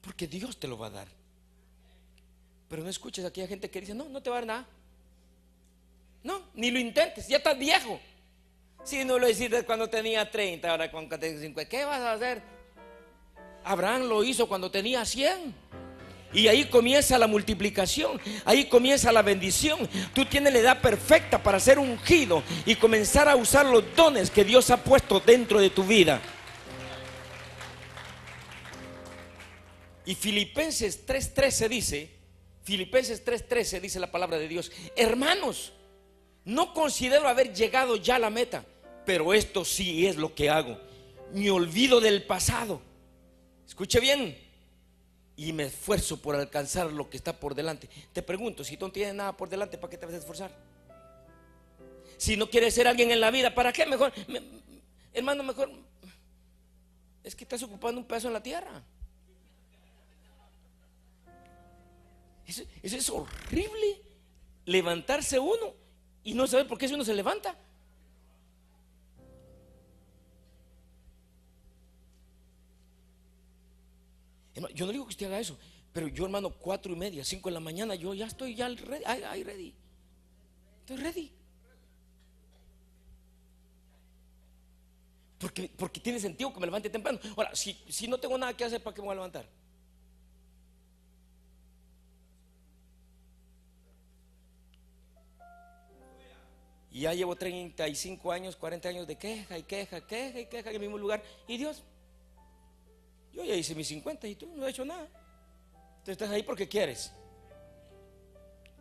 Porque 0.01 0.27
Dios 0.27 0.57
te 0.59 0.67
lo 0.67 0.77
va 0.77 0.87
a 0.87 0.91
dar. 0.91 1.07
Pero 2.67 2.83
no 2.83 2.89
escuches 2.89 3.23
a 3.23 3.27
aquella 3.27 3.47
gente 3.47 3.69
que 3.69 3.81
dice, 3.81 3.93
no, 3.93 4.09
no 4.09 4.21
te 4.21 4.29
va 4.29 4.37
a 4.37 4.39
dar 4.39 4.47
nada. 4.47 4.67
No, 6.23 6.41
ni 6.55 6.71
lo 6.71 6.79
intentes, 6.79 7.27
ya 7.27 7.37
estás 7.37 7.57
viejo. 7.57 7.99
Si 8.83 9.05
no 9.05 9.19
lo 9.19 9.29
hiciste 9.29 9.63
cuando 9.63 9.87
tenía 9.87 10.29
30, 10.29 10.69
ahora 10.69 10.91
con 10.91 11.09
50, 11.09 11.69
¿qué 11.69 11.85
vas 11.85 12.01
a 12.01 12.13
hacer? 12.13 12.41
Abraham 13.63 14.07
lo 14.07 14.23
hizo 14.23 14.47
cuando 14.47 14.71
tenía 14.71 15.05
100. 15.05 15.68
Y 16.31 16.47
ahí 16.47 16.65
comienza 16.65 17.17
la 17.17 17.27
multiplicación, 17.27 18.21
ahí 18.45 18.65
comienza 18.65 19.11
la 19.11 19.23
bendición. 19.23 19.89
Tú 20.13 20.25
tienes 20.25 20.53
la 20.53 20.59
edad 20.59 20.81
perfecta 20.81 21.41
para 21.41 21.59
ser 21.59 21.79
ungido 21.79 22.43
y 22.65 22.75
comenzar 22.75 23.27
a 23.27 23.35
usar 23.35 23.65
los 23.65 23.83
dones 23.95 24.29
que 24.29 24.43
Dios 24.43 24.69
ha 24.69 24.83
puesto 24.83 25.19
dentro 25.19 25.59
de 25.59 25.71
tu 25.71 25.83
vida. 25.83 26.21
Y 30.05 30.15
Filipenses 30.15 31.05
3:13 31.05 31.67
dice, 31.67 32.09
Filipenses 32.63 33.25
3:13 33.25 33.79
dice 33.79 33.99
la 33.99 34.11
palabra 34.11 34.37
de 34.37 34.47
Dios, 34.47 34.71
hermanos, 34.95 35.73
no 36.45 36.73
considero 36.73 37.27
haber 37.27 37.53
llegado 37.53 37.95
ya 37.95 38.15
a 38.15 38.19
la 38.19 38.29
meta, 38.29 38.65
pero 39.05 39.33
esto 39.33 39.65
sí 39.65 40.05
es 40.05 40.15
lo 40.15 40.33
que 40.35 40.49
hago. 40.49 40.79
Me 41.33 41.49
olvido 41.49 41.99
del 41.99 42.23
pasado. 42.23 42.81
Escuche 43.67 43.99
bien. 43.99 44.48
Y 45.39 45.53
me 45.53 45.63
esfuerzo 45.63 46.21
por 46.21 46.35
alcanzar 46.35 46.91
lo 46.91 47.09
que 47.09 47.15
está 47.15 47.39
por 47.39 47.55
delante. 47.55 47.89
Te 48.11 48.21
pregunto, 48.21 48.65
si 48.65 48.75
tú 48.75 48.87
no 48.87 48.91
tienes 48.91 49.15
nada 49.15 49.37
por 49.37 49.47
delante, 49.47 49.77
¿para 49.77 49.89
qué 49.89 49.97
te 49.97 50.05
vas 50.05 50.15
a 50.15 50.17
esforzar? 50.17 50.51
Si 52.17 52.35
no 52.35 52.49
quieres 52.49 52.73
ser 52.73 52.89
alguien 52.89 53.09
en 53.09 53.21
la 53.21 53.31
vida, 53.31 53.55
¿para 53.55 53.71
qué? 53.71 53.85
Mejor, 53.85 54.11
hermano, 55.13 55.41
mejor 55.43 55.71
es 57.23 57.37
que 57.37 57.45
estás 57.45 57.63
ocupando 57.63 58.01
un 58.01 58.05
pedazo 58.05 58.27
en 58.27 58.33
la 58.33 58.43
tierra. 58.43 58.83
Eso, 62.45 62.63
eso 62.83 62.97
es 62.97 63.09
horrible. 63.09 64.01
Levantarse 64.65 65.39
uno 65.39 65.73
y 66.21 66.33
no 66.33 66.47
sabe 66.47 66.65
por 66.65 66.77
qué 66.77 66.89
si 66.89 66.95
uno 66.95 67.05
se 67.05 67.13
levanta. 67.13 67.55
Yo 74.73 74.85
no 74.85 74.91
digo 74.91 75.05
que 75.05 75.11
usted 75.11 75.27
haga 75.27 75.39
eso, 75.39 75.57
pero 75.93 76.07
yo, 76.07 76.25
hermano, 76.25 76.51
cuatro 76.51 76.91
y 76.91 76.95
media, 76.95 77.23
cinco 77.23 77.49
de 77.49 77.53
la 77.53 77.59
mañana, 77.59 77.95
yo 77.95 78.13
ya 78.13 78.25
estoy 78.25 78.55
ya 78.55 78.67
ready. 78.67 79.43
ready. 79.43 79.73
Estoy 80.81 80.97
ready. 80.97 81.31
Porque, 85.39 85.71
porque 85.77 86.01
tiene 86.01 86.19
sentido 86.19 86.53
que 86.53 86.59
me 86.59 86.65
levante 86.65 86.89
temprano. 86.89 87.17
Ahora, 87.37 87.55
si, 87.55 87.73
si 87.87 88.07
no 88.07 88.17
tengo 88.17 88.37
nada 88.37 88.55
que 88.55 88.65
hacer, 88.65 88.83
¿para 88.83 88.93
qué 88.93 89.01
me 89.01 89.07
voy 89.07 89.13
a 89.13 89.15
levantar? 89.15 89.47
Y 96.91 97.01
ya 97.01 97.13
llevo 97.13 97.35
35 97.35 98.31
años, 98.31 98.55
40 98.55 98.89
años 98.89 99.07
de 99.07 99.15
queja 99.15 99.57
y 99.57 99.63
queja, 99.63 100.05
queja 100.05 100.39
y 100.39 100.45
queja 100.47 100.69
en 100.69 100.75
el 100.75 100.81
mismo 100.81 100.97
lugar. 100.97 101.23
Y 101.47 101.57
Dios, 101.57 101.83
yo 103.39 103.45
ya 103.45 103.55
hice 103.55 103.75
mis 103.75 103.87
50 103.87 104.27
y 104.27 104.35
tú 104.35 104.47
no 104.55 104.65
has 104.65 104.71
hecho 104.71 104.85
nada. 104.85 105.07
Tú 106.03 106.11
estás 106.11 106.29
ahí 106.29 106.43
porque 106.43 106.67
quieres. 106.67 107.11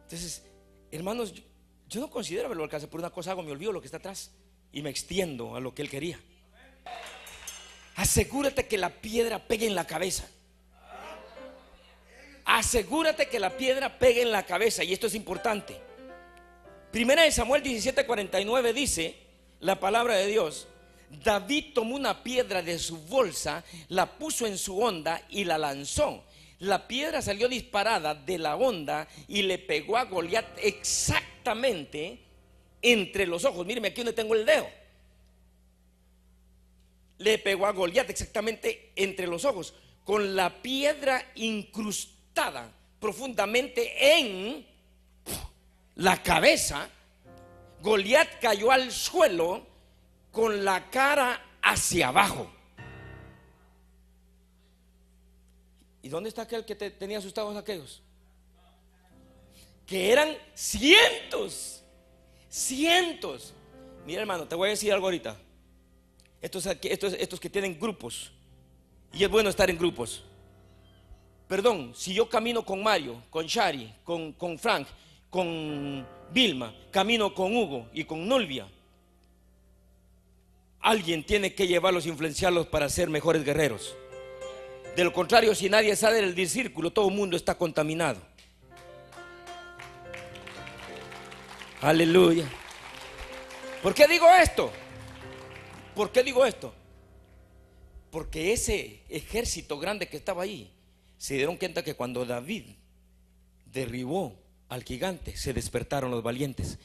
Entonces, 0.03 0.43
hermanos, 0.91 1.35
yo, 1.89 2.01
no 2.01 2.11
considero 2.11 2.47
haberlo 2.47 2.65
alcanzado. 2.65 2.91
Por 2.91 3.01
una 3.01 3.11
cosa 3.11 3.33
hago, 3.33 3.43
me 3.43 3.53
olvido 3.53 3.73
lo 3.73 3.81
que 3.81 3.87
está 3.87 3.99
atrás 3.99 4.33
y 4.73 4.83
me 4.83 4.91
extiendo 4.91 5.55
a 5.55 5.61
lo 5.61 5.75
que 5.75 5.83
Él 5.83 5.91
quería. 5.91 6.19
Asegúrate 7.97 8.67
que 8.67 8.79
la 8.79 8.91
piedra 8.91 9.47
pegue 9.47 9.67
en 9.67 9.75
la 9.75 9.87
cabeza. 9.87 10.29
Asegúrate 12.45 13.29
que 13.29 13.39
la 13.39 13.57
piedra 13.57 13.99
pegue 13.99 14.23
en 14.23 14.33
la 14.33 14.45
cabeza. 14.47 14.83
Y 14.83 14.93
esto 14.93 15.07
es 15.07 15.15
importante. 15.15 15.79
Primera 16.91 17.23
de 17.23 17.31
Samuel 17.31 17.63
17:49 17.63 18.73
dice 18.73 19.17
la 19.61 19.79
palabra 19.79 20.17
de 20.17 20.27
Dios. 20.27 20.67
David 21.25 21.73
tomó 21.75 21.97
una 21.97 22.23
piedra 22.23 22.63
de 22.63 22.79
su 22.79 22.99
bolsa, 22.99 23.65
la 23.89 24.19
puso 24.19 24.47
en 24.47 24.59
su 24.59 24.81
onda 24.81 25.23
y 25.31 25.45
la 25.45 25.59
lanzó. 25.59 26.25
La 26.61 26.89
piedra 26.89 27.23
salió 27.23 27.49
disparada 27.49 28.15
de 28.15 28.39
la 28.39 28.57
onda 28.57 29.09
y 29.29 29.43
le 29.43 29.59
pegó 29.59 29.97
a 29.97 30.05
Goliat 30.05 30.59
exactamente 30.61 32.19
entre 32.83 33.27
los 33.27 33.45
ojos. 33.45 33.65
Míreme 33.65 33.89
aquí 33.89 34.03
donde 34.03 34.13
tengo 34.13 34.35
el 34.35 34.45
dedo. 34.45 34.69
Le 37.19 37.39
pegó 37.39 37.67
a 37.67 37.73
Goliat 37.73 38.11
exactamente 38.11 38.93
entre 38.97 39.27
los 39.27 39.45
ojos, 39.45 39.75
con 40.05 40.37
la 40.37 40.63
piedra 40.63 41.33
incrustada 41.35 42.73
profundamente 43.01 44.19
en 44.19 44.67
la 45.97 46.23
cabeza, 46.23 46.89
Goliat 47.83 48.41
cayó 48.41 48.71
al 48.71 48.91
suelo 48.93 49.67
con 50.39 50.65
la 50.65 50.89
cara 50.89 51.43
hacia 51.61 52.07
abajo. 52.07 52.49
¿Y 56.01 56.09
dónde 56.09 56.29
está 56.29 56.43
aquel 56.43 56.65
que 56.65 56.77
tenía 56.77 57.19
asustados 57.19 57.57
aquellos? 57.57 58.01
Que 59.85 60.13
eran 60.13 60.39
cientos, 60.55 61.83
cientos. 62.49 63.53
Mira 64.07 64.21
hermano, 64.21 64.47
te 64.47 64.55
voy 64.55 64.69
a 64.69 64.71
decir 64.71 64.93
algo 64.93 65.07
ahorita. 65.09 65.37
Estos, 66.41 66.67
estos, 66.67 67.15
estos 67.15 67.41
que 67.41 67.51
tienen 67.51 67.77
grupos 67.77 68.31
Y 69.13 69.25
es 69.25 69.29
bueno 69.29 69.51
estar 69.51 69.69
en 69.69 69.77
grupos. 69.77 70.23
Perdón, 71.49 71.95
si 71.97 72.15
yo 72.15 72.29
camino 72.29 72.65
con 72.65 72.81
Mario, 72.81 73.25
con 73.29 73.45
Shari, 73.45 73.93
con, 74.05 74.35
con 74.35 74.57
Frank, 74.57 74.87
con 75.31 76.07
Vilma, 76.31 76.73
camino 76.93 77.35
con 77.35 77.57
Hugo 77.57 77.89
y 77.93 78.05
con 78.05 78.29
Nolvia, 78.29 78.69
alguien 80.89 81.23
tiene 81.23 81.55
que 81.55 81.67
llevarlos, 81.67 82.07
influenciarlos 82.07 82.67
para 82.67 82.89
ser 82.89 83.11
mejores 83.11 83.45
guerreros. 83.45 83.95
De 84.97 85.05
lo 85.05 85.13
contrario, 85.13 85.55
si 85.55 85.69
nadie 85.69 85.95
sale 85.95 86.33
del 86.33 86.49
círculo, 86.49 86.91
todo 86.91 87.09
el 87.11 87.15
mundo 87.15 87.37
está 87.37 87.59
contaminado. 87.59 88.19
Aleluya. 91.83 92.49
¿Por 93.83 93.93
qué 93.93 94.09
digo 94.09 94.27
esto? 94.31 94.73
¿Por 95.95 96.11
qué 96.11 96.23
digo 96.23 96.47
esto? 96.47 96.73
Porque 98.11 98.55
ese 98.55 99.03
ejército 99.11 99.79
grande 99.79 100.09
que 100.09 100.17
estaba 100.17 100.45
ahí, 100.45 100.73
se 101.19 101.35
dieron 101.35 101.59
cuenta 101.59 101.85
que 101.85 101.97
cuando 101.97 102.25
David 102.25 102.65
derribó 103.67 104.41
al 104.71 104.85
gigante, 104.85 105.37
se 105.37 105.53
despertaron 105.53 106.11
los 106.11 106.23
valientes, 106.23 106.79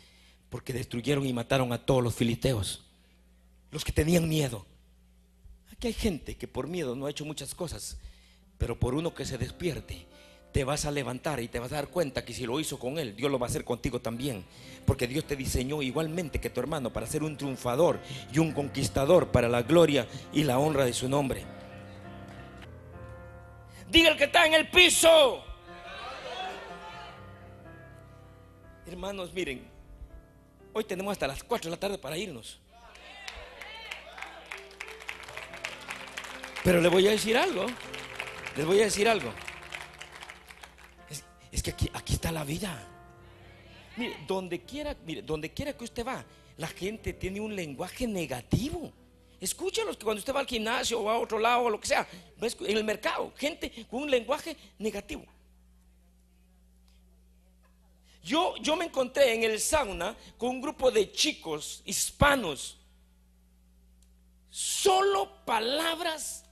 porque 0.50 0.74
destruyeron 0.74 1.26
y 1.26 1.32
mataron 1.32 1.72
a 1.72 1.86
todos 1.86 2.04
los 2.04 2.14
filisteos, 2.14 2.84
los 3.74 3.84
que 3.84 3.92
tenían 3.92 4.30
miedo. 4.30 4.66
Aquí 5.72 5.88
hay 5.88 5.94
gente 5.94 6.38
que 6.38 6.48
por 6.48 6.68
miedo 6.68 6.96
no 6.96 7.08
ha 7.08 7.10
hecho 7.10 7.26
muchas 7.26 7.56
cosas, 7.56 7.98
pero 8.60 8.80
por 8.80 8.94
uno 8.94 9.16
que 9.16 9.26
se 9.26 9.40
despierte, 9.40 10.06
te 10.52 10.64
vas 10.64 10.86
a 10.86 10.92
levantar 10.92 11.40
y 11.40 11.48
te 11.48 11.58
vas 11.58 11.72
a 11.72 11.78
dar 11.78 11.88
cuenta 11.88 12.24
que 12.24 12.36
si 12.36 12.46
lo 12.46 12.60
hizo 12.60 12.78
con 12.78 13.00
él, 13.00 13.16
Dios 13.16 13.32
lo 13.32 13.40
va 13.40 13.48
a 13.48 13.50
hacer 13.50 13.66
contigo 13.66 14.00
también. 14.00 14.46
Porque 14.86 15.08
Dios 15.08 15.26
te 15.26 15.36
diseñó 15.36 15.82
igualmente 15.82 16.40
que 16.40 16.52
tu 16.52 16.60
hermano 16.60 16.94
para 16.94 17.08
ser 17.08 17.24
un 17.24 17.36
triunfador 17.36 18.00
y 18.32 18.38
un 18.38 18.52
conquistador 18.52 19.32
para 19.32 19.50
la 19.50 19.64
gloria 19.64 20.08
y 20.32 20.44
la 20.44 20.60
honra 20.60 20.86
de 20.86 20.94
su 20.94 21.10
nombre. 21.10 21.44
Diga 23.90 24.10
el 24.10 24.18
que 24.18 24.26
está 24.26 24.46
en 24.46 24.54
el 24.54 24.70
piso. 24.70 25.44
Hermanos, 28.86 29.34
miren, 29.34 29.68
hoy 30.74 30.84
tenemos 30.84 31.14
hasta 31.14 31.26
las 31.26 31.44
4 31.44 31.72
de 31.72 31.76
la 31.76 31.80
tarde 31.80 31.98
para 31.98 32.16
irnos. 32.16 32.63
Pero 36.64 36.80
le 36.80 36.90
voy 36.90 37.08
a 37.08 37.12
decir 37.12 37.38
algo. 37.38 37.66
Les 38.56 38.66
voy 38.66 38.80
a 38.82 38.86
decir 38.86 39.08
algo. 39.08 39.32
Es 41.52 41.62
que 41.62 41.72
aquí, 41.72 41.90
aquí 41.94 42.14
está 42.14 42.32
la 42.32 42.44
vida. 42.44 42.82
Mire, 43.96 44.18
donde 44.28 44.62
quiera, 44.62 44.96
mire, 45.06 45.22
donde 45.22 45.54
quiera 45.54 45.74
que 45.74 45.84
usted 45.84 46.06
va, 46.06 46.26
la 46.58 46.68
gente 46.68 47.14
tiene 47.14 47.40
un 47.40 47.56
lenguaje 47.56 48.08
negativo. 48.08 48.92
Escúchalos 49.40 49.98
que 49.98 50.04
cuando 50.04 50.20
usted 50.20 50.34
va 50.34 50.40
al 50.40 50.48
gimnasio 50.48 51.02
o 51.02 51.10
a 51.10 51.20
otro 51.20 51.38
lado 51.38 51.64
o 51.64 51.70
lo 51.70 51.80
que 51.80 51.88
sea, 51.88 52.08
en 52.40 52.78
el 52.78 52.84
mercado, 52.84 53.34
gente 53.36 53.86
con 53.90 54.04
un 54.04 54.10
lenguaje 54.10 54.56
negativo. 54.80 55.26
Yo, 58.24 58.56
yo 58.58 58.76
me 58.78 58.86
encontré 58.86 59.34
en 59.34 59.44
el 59.44 59.60
sauna 59.60 60.16
con 60.38 60.50
un 60.50 60.62
grupo 60.62 60.90
de 60.90 61.12
chicos 61.12 61.82
hispanos. 61.86 62.78
Solo 64.50 65.44
palabras 65.46 66.43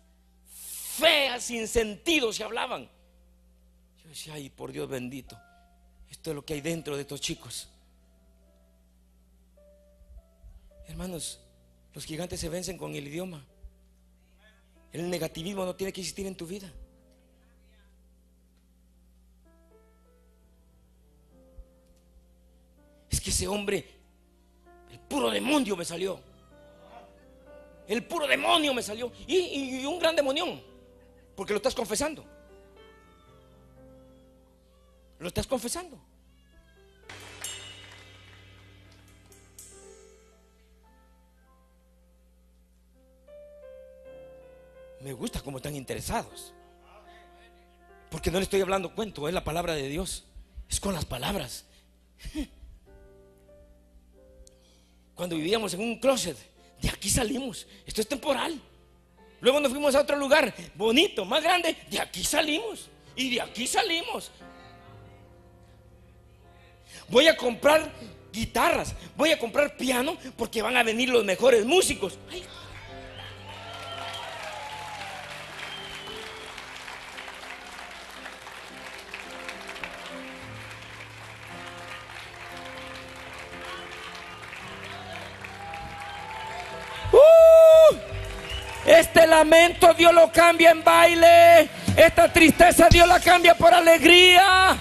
feas, 1.02 1.44
sin 1.44 1.68
sentido 1.68 2.32
se 2.32 2.44
hablaban 2.44 2.90
decía, 4.12 4.34
ay, 4.34 4.50
por 4.50 4.72
Dios 4.72 4.90
bendito, 4.90 5.40
esto 6.10 6.32
es 6.32 6.36
lo 6.36 6.46
que 6.46 6.54
hay 6.54 6.62
dentro 6.62 6.96
de 6.96 7.02
estos 7.02 7.22
chicos. 7.22 7.70
Hermanos, 10.88 11.40
los 11.94 12.04
gigantes 12.04 12.40
se 12.40 12.50
vencen 12.50 12.78
con 12.78 12.94
el 12.94 13.08
idioma. 13.08 13.46
El 14.92 15.10
negativismo 15.10 15.64
no 15.64 15.76
tiene 15.76 15.94
que 15.94 16.02
existir 16.02 16.28
en 16.28 16.36
tu 16.36 16.46
vida. 16.46 16.70
Es 23.10 23.22
que 23.22 23.30
ese 23.30 23.48
hombre, 23.48 23.86
el 24.92 25.00
puro 25.00 25.30
demonio 25.30 25.78
me 25.78 25.86
salió. 25.86 26.20
El 27.88 28.06
puro 28.06 28.28
demonio 28.28 28.74
me 28.74 28.84
salió. 28.84 29.10
Y, 29.26 29.38
y 29.38 29.86
un 29.86 30.00
gran 30.00 30.18
demonión, 30.18 30.62
porque 31.42 31.54
lo 31.54 31.58
estás 31.58 31.74
confesando. 31.74 32.24
Lo 35.18 35.28
estás 35.28 35.48
confesando. 35.48 36.00
Me 45.00 45.14
gusta 45.14 45.42
cómo 45.42 45.58
están 45.58 45.76
interesados. 45.76 46.54
Porque 48.12 48.30
no 48.30 48.38
le 48.38 48.44
estoy 48.44 48.62
hablando 48.62 48.94
cuento, 48.94 49.28
es 49.28 49.34
la 49.34 49.44
palabra 49.44 49.74
de 49.74 49.88
Dios. 49.88 50.26
Es 50.70 50.80
con 50.80 50.94
las 50.94 51.06
palabras. 51.06 51.66
Cuando 55.16 55.38
vivíamos 55.38 55.74
en 55.74 55.80
un 55.80 56.00
closet, 56.00 56.38
de 56.80 56.90
aquí 56.90 57.10
salimos. 57.10 57.66
Esto 57.88 58.02
es 58.02 58.08
temporal. 58.08 58.62
Luego 59.42 59.60
nos 59.60 59.72
fuimos 59.72 59.94
a 59.96 60.02
otro 60.02 60.16
lugar 60.16 60.54
bonito, 60.76 61.26
más 61.26 61.44
grande. 61.44 61.76
De 61.90 62.00
aquí 62.00 62.24
salimos. 62.24 62.90
Y 63.16 63.36
de 63.36 63.42
aquí 63.42 63.68
salimos 63.68 64.32
voy 67.12 67.28
a 67.28 67.36
comprar 67.36 67.92
guitarras, 68.32 68.96
voy 69.16 69.32
a 69.32 69.38
comprar 69.38 69.76
piano 69.76 70.18
porque 70.38 70.62
van 70.62 70.78
a 70.78 70.84
venir 70.84 71.10
los 71.10 71.24
mejores 71.24 71.66
músicos. 71.66 72.18
¡Uh! 72.34 72.61
Lamento 89.42 89.94
Dios 89.96 90.14
lo 90.14 90.32
cambia 90.32 90.70
en 90.70 90.84
baile. 90.84 91.70
Esta 91.98 92.32
tristeza 92.32 92.88
Dios 92.90 93.08
la 93.08 93.20
cambia 93.20 93.56
por 93.56 93.74
alegría. 93.74 94.78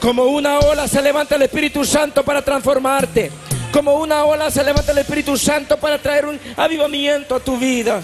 Como 0.00 0.24
una 0.24 0.60
ola 0.60 0.88
se 0.88 1.02
levanta 1.02 1.34
el 1.34 1.42
Espíritu 1.42 1.84
Santo 1.84 2.24
para 2.24 2.40
transformarte. 2.40 3.30
Como 3.72 3.94
una 3.94 4.24
ola 4.24 4.50
se 4.50 4.64
levanta 4.64 4.92
el 4.92 4.98
Espíritu 4.98 5.36
Santo 5.36 5.76
para 5.76 5.98
traer 5.98 6.24
un 6.24 6.40
avivamiento 6.56 7.34
a 7.34 7.40
tu 7.40 7.58
vida. 7.58 8.02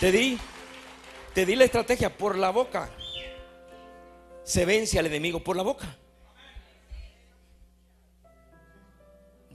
Te 0.00 0.10
di, 0.10 0.38
te 1.34 1.44
di 1.44 1.56
la 1.56 1.64
estrategia 1.64 2.08
por 2.08 2.38
la 2.38 2.48
boca. 2.48 2.88
Se 4.44 4.64
vence 4.64 4.98
al 4.98 5.06
enemigo 5.06 5.40
por 5.40 5.56
la 5.56 5.62
boca. 5.62 5.98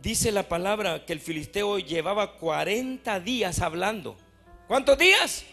Dice 0.06 0.32
la 0.32 0.48
palabra 0.48 1.04
que 1.04 1.14
el 1.14 1.20
filisteo 1.20 1.80
llevaba 1.80 2.38
40 2.38 3.20
días 3.22 3.60
hablando. 3.60 4.16
¿Cuántos 4.68 5.00
días? 5.00 5.44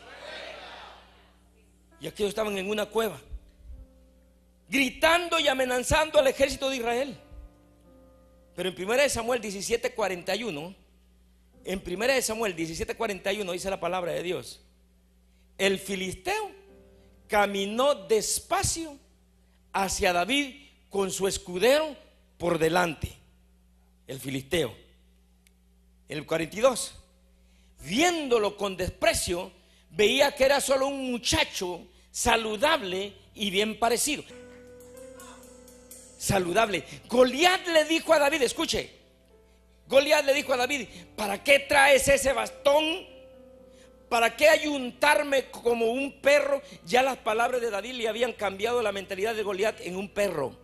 Y 1.98 2.06
aquellos 2.06 2.28
estaban 2.28 2.58
en 2.58 2.68
una 2.68 2.84
cueva, 2.84 3.18
gritando 4.68 5.40
y 5.40 5.48
amenazando 5.48 6.18
al 6.18 6.26
ejército 6.26 6.68
de 6.68 6.76
Israel. 6.76 7.16
Pero 8.54 8.68
en 8.68 8.74
1 8.74 9.08
Samuel 9.08 9.40
17:41, 9.40 10.76
en 11.64 11.82
1 11.82 12.20
Samuel 12.20 12.54
17:41 12.54 13.52
dice 13.52 13.70
la 13.70 13.80
palabra 13.80 14.12
de 14.12 14.22
Dios, 14.22 14.60
el 15.56 15.78
filisteo 15.78 16.50
caminó 17.26 17.94
despacio 17.94 18.98
hacia 19.72 20.12
David 20.12 20.68
con 20.90 21.10
su 21.10 21.26
escudero 21.26 21.96
por 22.36 22.58
delante. 22.58 23.21
El 24.06 24.20
filisteo. 24.20 24.74
El 26.08 26.26
42, 26.26 26.94
viéndolo 27.80 28.56
con 28.56 28.76
desprecio, 28.76 29.52
veía 29.90 30.34
que 30.34 30.44
era 30.44 30.60
solo 30.60 30.88
un 30.88 31.10
muchacho 31.10 31.86
saludable 32.10 33.14
y 33.34 33.50
bien 33.50 33.78
parecido. 33.78 34.22
Saludable. 36.18 36.84
Goliat 37.08 37.66
le 37.68 37.84
dijo 37.84 38.12
a 38.12 38.18
David, 38.18 38.42
escuche, 38.42 38.90
Goliat 39.88 40.24
le 40.24 40.34
dijo 40.34 40.52
a 40.52 40.56
David, 40.56 40.86
¿para 41.16 41.42
qué 41.42 41.60
traes 41.60 42.06
ese 42.08 42.32
bastón? 42.32 43.06
¿Para 44.08 44.36
qué 44.36 44.48
ayuntarme 44.48 45.46
como 45.50 45.86
un 45.86 46.20
perro? 46.20 46.60
Ya 46.84 47.02
las 47.02 47.16
palabras 47.16 47.60
de 47.60 47.70
David 47.70 47.94
le 47.94 48.08
habían 48.08 48.34
cambiado 48.34 48.82
la 48.82 48.92
mentalidad 48.92 49.34
de 49.34 49.42
Goliat 49.42 49.80
en 49.80 49.96
un 49.96 50.10
perro. 50.10 50.61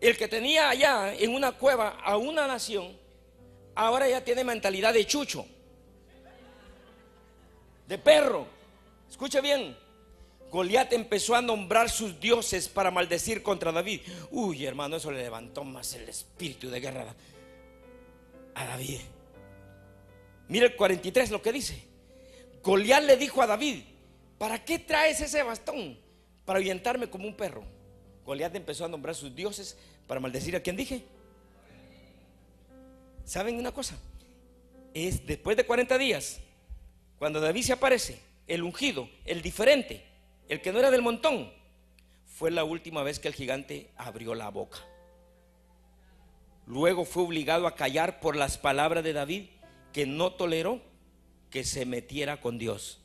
El 0.00 0.16
que 0.16 0.28
tenía 0.28 0.70
allá 0.70 1.12
en 1.14 1.34
una 1.34 1.52
cueva 1.52 1.98
a 2.02 2.16
una 2.16 2.46
nación, 2.46 2.96
ahora 3.74 4.08
ya 4.08 4.22
tiene 4.22 4.44
mentalidad 4.44 4.94
de 4.94 5.06
chucho, 5.06 5.46
de 7.86 7.98
perro. 7.98 8.46
Escuche 9.10 9.40
bien, 9.40 9.76
Goliat 10.50 10.92
empezó 10.92 11.34
a 11.34 11.42
nombrar 11.42 11.90
sus 11.90 12.20
dioses 12.20 12.68
para 12.68 12.90
maldecir 12.90 13.42
contra 13.42 13.72
David. 13.72 14.00
Uy, 14.30 14.64
hermano, 14.64 14.96
eso 14.96 15.10
le 15.10 15.22
levantó 15.22 15.64
más 15.64 15.94
el 15.94 16.08
espíritu 16.08 16.70
de 16.70 16.80
guerra 16.80 17.14
a 18.54 18.64
David. 18.64 19.00
Mira 20.48 20.66
el 20.66 20.76
43 20.76 21.30
lo 21.30 21.42
que 21.42 21.52
dice. 21.52 21.82
Goliat 22.62 23.04
le 23.04 23.16
dijo 23.16 23.42
a 23.42 23.46
David, 23.46 23.82
¿para 24.38 24.64
qué 24.64 24.78
traes 24.78 25.20
ese 25.20 25.42
bastón? 25.42 25.98
Para 26.44 26.58
ahuyentarme 26.58 27.10
como 27.10 27.26
un 27.26 27.36
perro. 27.36 27.77
Goliat 28.28 28.54
empezó 28.54 28.84
a 28.84 28.88
nombrar 28.88 29.14
sus 29.14 29.34
dioses 29.34 29.78
para 30.06 30.20
maldecir 30.20 30.54
a 30.54 30.60
quien 30.60 30.76
dije. 30.76 31.02
¿Saben 33.24 33.58
una 33.58 33.72
cosa? 33.72 33.96
Es 34.92 35.26
después 35.26 35.56
de 35.56 35.64
40 35.64 35.96
días, 35.96 36.38
cuando 37.18 37.40
David 37.40 37.62
se 37.62 37.72
aparece, 37.72 38.20
el 38.46 38.62
ungido, 38.62 39.08
el 39.24 39.40
diferente, 39.40 40.04
el 40.50 40.60
que 40.60 40.72
no 40.72 40.78
era 40.78 40.90
del 40.90 41.00
montón, 41.00 41.50
fue 42.26 42.50
la 42.50 42.64
última 42.64 43.02
vez 43.02 43.18
que 43.18 43.28
el 43.28 43.34
gigante 43.34 43.90
abrió 43.96 44.34
la 44.34 44.50
boca. 44.50 44.78
Luego 46.66 47.06
fue 47.06 47.22
obligado 47.22 47.66
a 47.66 47.76
callar 47.76 48.20
por 48.20 48.36
las 48.36 48.58
palabras 48.58 49.04
de 49.04 49.14
David, 49.14 49.46
que 49.94 50.04
no 50.04 50.32
toleró 50.32 50.82
que 51.48 51.64
se 51.64 51.86
metiera 51.86 52.42
con 52.42 52.58
Dios. 52.58 53.00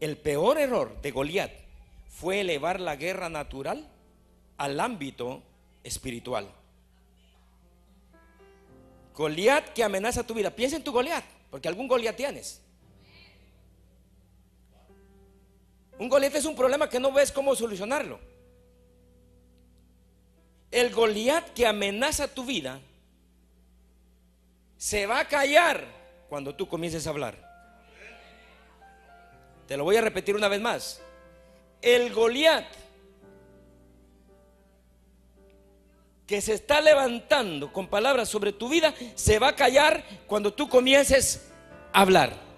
El 0.00 0.16
peor 0.16 0.58
error 0.58 1.00
de 1.02 1.12
Goliat 1.12 1.69
fue 2.10 2.40
elevar 2.40 2.80
la 2.80 2.96
guerra 2.96 3.28
natural 3.28 3.88
al 4.58 4.78
ámbito 4.80 5.42
espiritual. 5.82 6.50
Goliat 9.14 9.72
que 9.72 9.84
amenaza 9.84 10.26
tu 10.26 10.34
vida. 10.34 10.50
Piensa 10.50 10.76
en 10.76 10.84
tu 10.84 10.92
Goliat, 10.92 11.24
porque 11.50 11.68
algún 11.68 11.88
Goliat 11.88 12.16
tienes. 12.16 12.60
Un 15.98 16.08
Goliat 16.08 16.34
es 16.34 16.44
un 16.44 16.56
problema 16.56 16.88
que 16.88 17.00
no 17.00 17.12
ves 17.12 17.30
cómo 17.30 17.54
solucionarlo. 17.54 18.18
El 20.70 20.92
Goliat 20.92 21.50
que 21.50 21.66
amenaza 21.66 22.28
tu 22.28 22.44
vida 22.44 22.80
se 24.76 25.06
va 25.06 25.20
a 25.20 25.28
callar 25.28 25.84
cuando 26.28 26.54
tú 26.54 26.68
comiences 26.68 27.06
a 27.06 27.10
hablar. 27.10 27.36
Te 29.66 29.76
lo 29.76 29.84
voy 29.84 29.96
a 29.96 30.00
repetir 30.00 30.34
una 30.34 30.48
vez 30.48 30.60
más. 30.60 31.02
El 31.82 32.12
Goliat 32.12 32.80
que 36.30 36.40
se 36.40 36.54
está 36.54 36.80
levantando 36.80 37.72
con 37.72 37.88
palabras 37.88 38.28
sobre 38.28 38.52
tu 38.52 38.68
vida 38.68 38.94
se 39.16 39.40
va 39.40 39.48
a 39.48 39.56
callar 39.56 40.04
cuando 40.28 40.52
tú 40.52 40.68
comiences 40.68 41.50
a 41.92 42.02
hablar. 42.02 42.50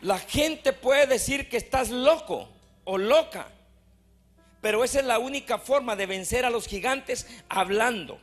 La 0.00 0.18
gente 0.18 0.72
puede 0.72 1.06
decir 1.06 1.48
que 1.48 1.56
estás 1.56 1.90
loco 1.90 2.48
o 2.82 2.98
loca, 2.98 3.46
pero 4.60 4.82
esa 4.82 4.98
es 4.98 5.06
la 5.06 5.20
única 5.20 5.58
forma 5.58 5.94
de 5.94 6.06
vencer 6.06 6.44
a 6.44 6.50
los 6.50 6.66
gigantes 6.66 7.28
hablando. 7.48 8.18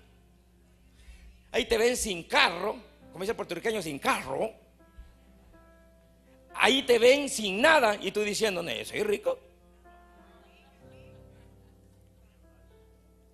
Ahí 1.52 1.66
te 1.66 1.78
ven 1.78 1.98
sin 1.98 2.24
carro, 2.24 2.76
como 3.12 3.24
dice 3.24 3.32
el 3.32 3.36
puertorriqueño, 3.36 3.82
sin 3.82 4.00
carro. 4.00 4.52
Ahí 6.56 6.84
te 6.84 7.00
ven 7.00 7.30
sin 7.30 7.62
nada 7.62 7.96
y 8.00 8.12
tú 8.12 8.22
diciendo, 8.22 8.62
no, 8.62 8.72
soy 8.86 9.04
rico. 9.04 9.40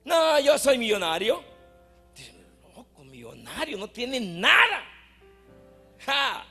No, 0.06 0.40
yo 0.40 0.58
soy 0.58 0.78
millonario. 0.78 1.44
Loco, 2.76 3.04
millonario, 3.04 3.78
no 3.78 3.90
tiene 3.90 4.20
nada. 4.20 4.84
Ja 6.06 6.46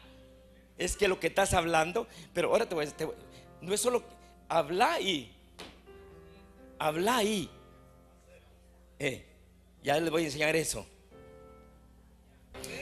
es 0.78 0.96
que 0.96 1.08
lo 1.08 1.18
que 1.18 1.28
estás 1.28 1.54
hablando, 1.54 2.06
pero 2.32 2.50
ahora 2.50 2.68
te 2.68 2.74
voy 2.74 2.86
a 2.86 2.90
decir, 2.90 3.08
no 3.60 3.72
es 3.72 3.80
solo 3.80 4.04
habla 4.48 5.00
y 5.00 5.32
habla 6.78 7.22
y 7.22 7.48
eh, 8.98 9.24
ya 9.82 9.98
les 9.98 10.10
voy 10.10 10.22
a 10.22 10.26
enseñar 10.26 10.54
eso. 10.56 10.86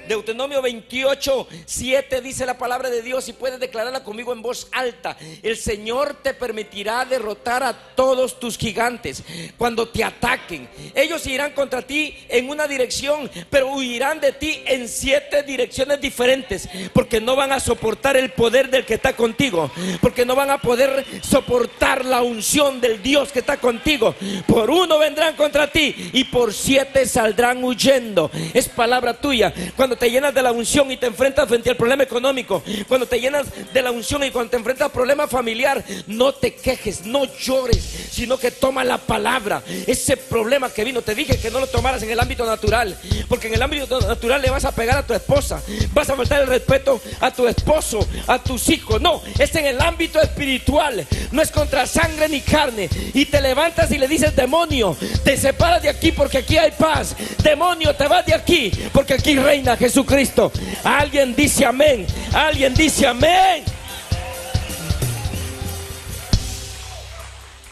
Deuteronomio 0.08 0.60
28, 0.60 1.48
7 1.64 2.20
dice 2.20 2.44
la 2.44 2.58
palabra 2.58 2.90
de 2.90 3.02
Dios 3.02 3.28
y 3.28 3.32
puedes 3.32 3.58
declararla 3.58 4.04
conmigo 4.04 4.32
en 4.32 4.42
voz 4.42 4.68
alta. 4.72 5.16
El 5.42 5.56
Señor 5.56 6.18
te 6.22 6.34
permitirá 6.34 7.04
derrotar 7.04 7.62
a 7.62 7.72
todos 7.94 8.38
tus 8.38 8.58
gigantes 8.58 9.22
cuando 9.56 9.88
te 9.88 10.04
ataquen. 10.04 10.68
Ellos 10.94 11.26
irán 11.26 11.52
contra 11.52 11.82
ti 11.82 12.14
en 12.28 12.50
una 12.50 12.66
dirección, 12.66 13.30
pero 13.48 13.72
huirán 13.72 14.20
de 14.20 14.32
ti 14.32 14.62
en 14.66 14.88
siete 14.88 15.42
direcciones 15.42 16.00
diferentes, 16.00 16.68
porque 16.92 17.20
no 17.20 17.34
van 17.36 17.52
a 17.52 17.60
soportar 17.60 18.16
el 18.16 18.32
poder 18.32 18.70
del 18.70 18.84
que 18.84 18.94
está 18.94 19.16
contigo, 19.16 19.70
porque 20.00 20.26
no 20.26 20.34
van 20.34 20.50
a 20.50 20.58
poder 20.58 21.04
soportar 21.22 22.04
la 22.04 22.22
unción 22.22 22.80
del 22.80 23.02
Dios 23.02 23.32
que 23.32 23.38
está 23.38 23.56
contigo. 23.56 24.14
Por 24.46 24.70
uno 24.70 24.98
vendrán 24.98 25.34
contra 25.34 25.70
ti 25.70 26.10
y 26.12 26.24
por 26.24 26.52
siete 26.52 27.06
saldrán 27.06 27.64
huyendo. 27.64 28.30
Es 28.52 28.68
palabra 28.68 29.14
tuya. 29.14 29.52
Cuando 29.76 29.96
te 29.96 30.10
llenas 30.10 30.34
de 30.34 30.42
la 30.42 30.52
unción 30.52 30.90
y 30.90 30.96
te 30.96 31.06
enfrentas 31.06 31.48
frente 31.48 31.70
al 31.70 31.76
problema 31.76 32.02
económico, 32.02 32.62
cuando 32.88 33.06
te 33.06 33.20
llenas 33.20 33.46
de 33.72 33.82
la 33.82 33.90
unción 33.90 34.24
y 34.24 34.30
cuando 34.30 34.50
te 34.50 34.56
enfrentas 34.56 34.86
al 34.86 34.92
problema 34.92 35.26
familiar, 35.26 35.84
no 36.06 36.32
te 36.32 36.54
quejes, 36.54 37.06
no 37.06 37.24
llores, 37.24 38.08
sino 38.10 38.38
que 38.38 38.50
toma 38.50 38.84
la 38.84 38.98
palabra. 38.98 39.62
Ese 39.86 40.16
problema 40.16 40.70
que 40.70 40.84
vino, 40.84 41.02
te 41.02 41.14
dije 41.14 41.38
que 41.38 41.50
no 41.50 41.60
lo 41.60 41.66
tomaras 41.66 42.02
en 42.02 42.10
el 42.10 42.20
ámbito 42.20 42.46
natural, 42.46 42.96
porque 43.28 43.48
en 43.48 43.54
el 43.54 43.62
ámbito 43.62 44.00
natural 44.00 44.42
le 44.42 44.50
vas 44.50 44.64
a 44.64 44.72
pegar 44.72 44.98
a 44.98 45.06
tu 45.06 45.14
esposa, 45.14 45.62
vas 45.92 46.08
a 46.10 46.16
faltar 46.16 46.42
el 46.42 46.48
respeto 46.48 47.00
a 47.20 47.30
tu 47.30 47.46
esposo, 47.46 48.06
a 48.26 48.38
tus 48.38 48.68
hijos. 48.68 49.00
No, 49.00 49.22
es 49.38 49.54
en 49.54 49.66
el 49.66 49.80
ámbito 49.80 50.20
espiritual, 50.20 51.06
no 51.32 51.42
es 51.42 51.50
contra 51.50 51.86
sangre 51.86 52.28
ni 52.28 52.40
carne. 52.40 52.88
Y 53.12 53.26
te 53.26 53.40
levantas 53.40 53.90
y 53.90 53.98
le 53.98 54.08
dices, 54.08 54.34
demonio, 54.34 54.96
te 55.24 55.36
separas 55.36 55.82
de 55.82 55.88
aquí 55.88 56.12
porque 56.12 56.38
aquí 56.38 56.56
hay 56.56 56.72
paz. 56.72 57.16
Demonio, 57.42 57.94
te 57.94 58.06
vas 58.06 58.24
de 58.26 58.34
aquí 58.34 58.70
porque 58.92 59.14
aquí 59.14 59.36
reina 59.54 59.76
Jesucristo. 59.76 60.50
Alguien 60.82 61.34
dice 61.36 61.64
amén. 61.64 62.06
Alguien 62.32 62.74
dice 62.74 63.06
amén. 63.06 63.62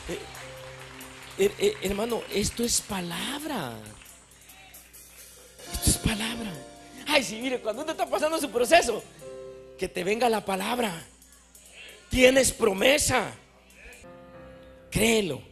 Eh, 0.09 0.19
eh, 1.39 1.53
eh, 1.59 1.75
hermano, 1.83 2.23
esto 2.33 2.63
es 2.63 2.81
palabra. 2.81 3.73
Esto 5.73 5.91
es 5.91 5.99
palabra. 5.99 6.53
Ay, 7.09 7.25
sí, 7.25 7.41
mire, 7.43 7.61
cuando 7.61 7.83
uno 7.83 7.91
está 7.91 8.07
pasando 8.07 8.39
su 8.39 8.49
proceso, 8.49 9.03
que 9.77 9.89
te 9.89 10.05
venga 10.05 10.29
la 10.29 10.45
palabra. 10.45 11.05
Tienes 12.11 12.53
promesa. 12.53 13.33
Créelo. 14.89 15.43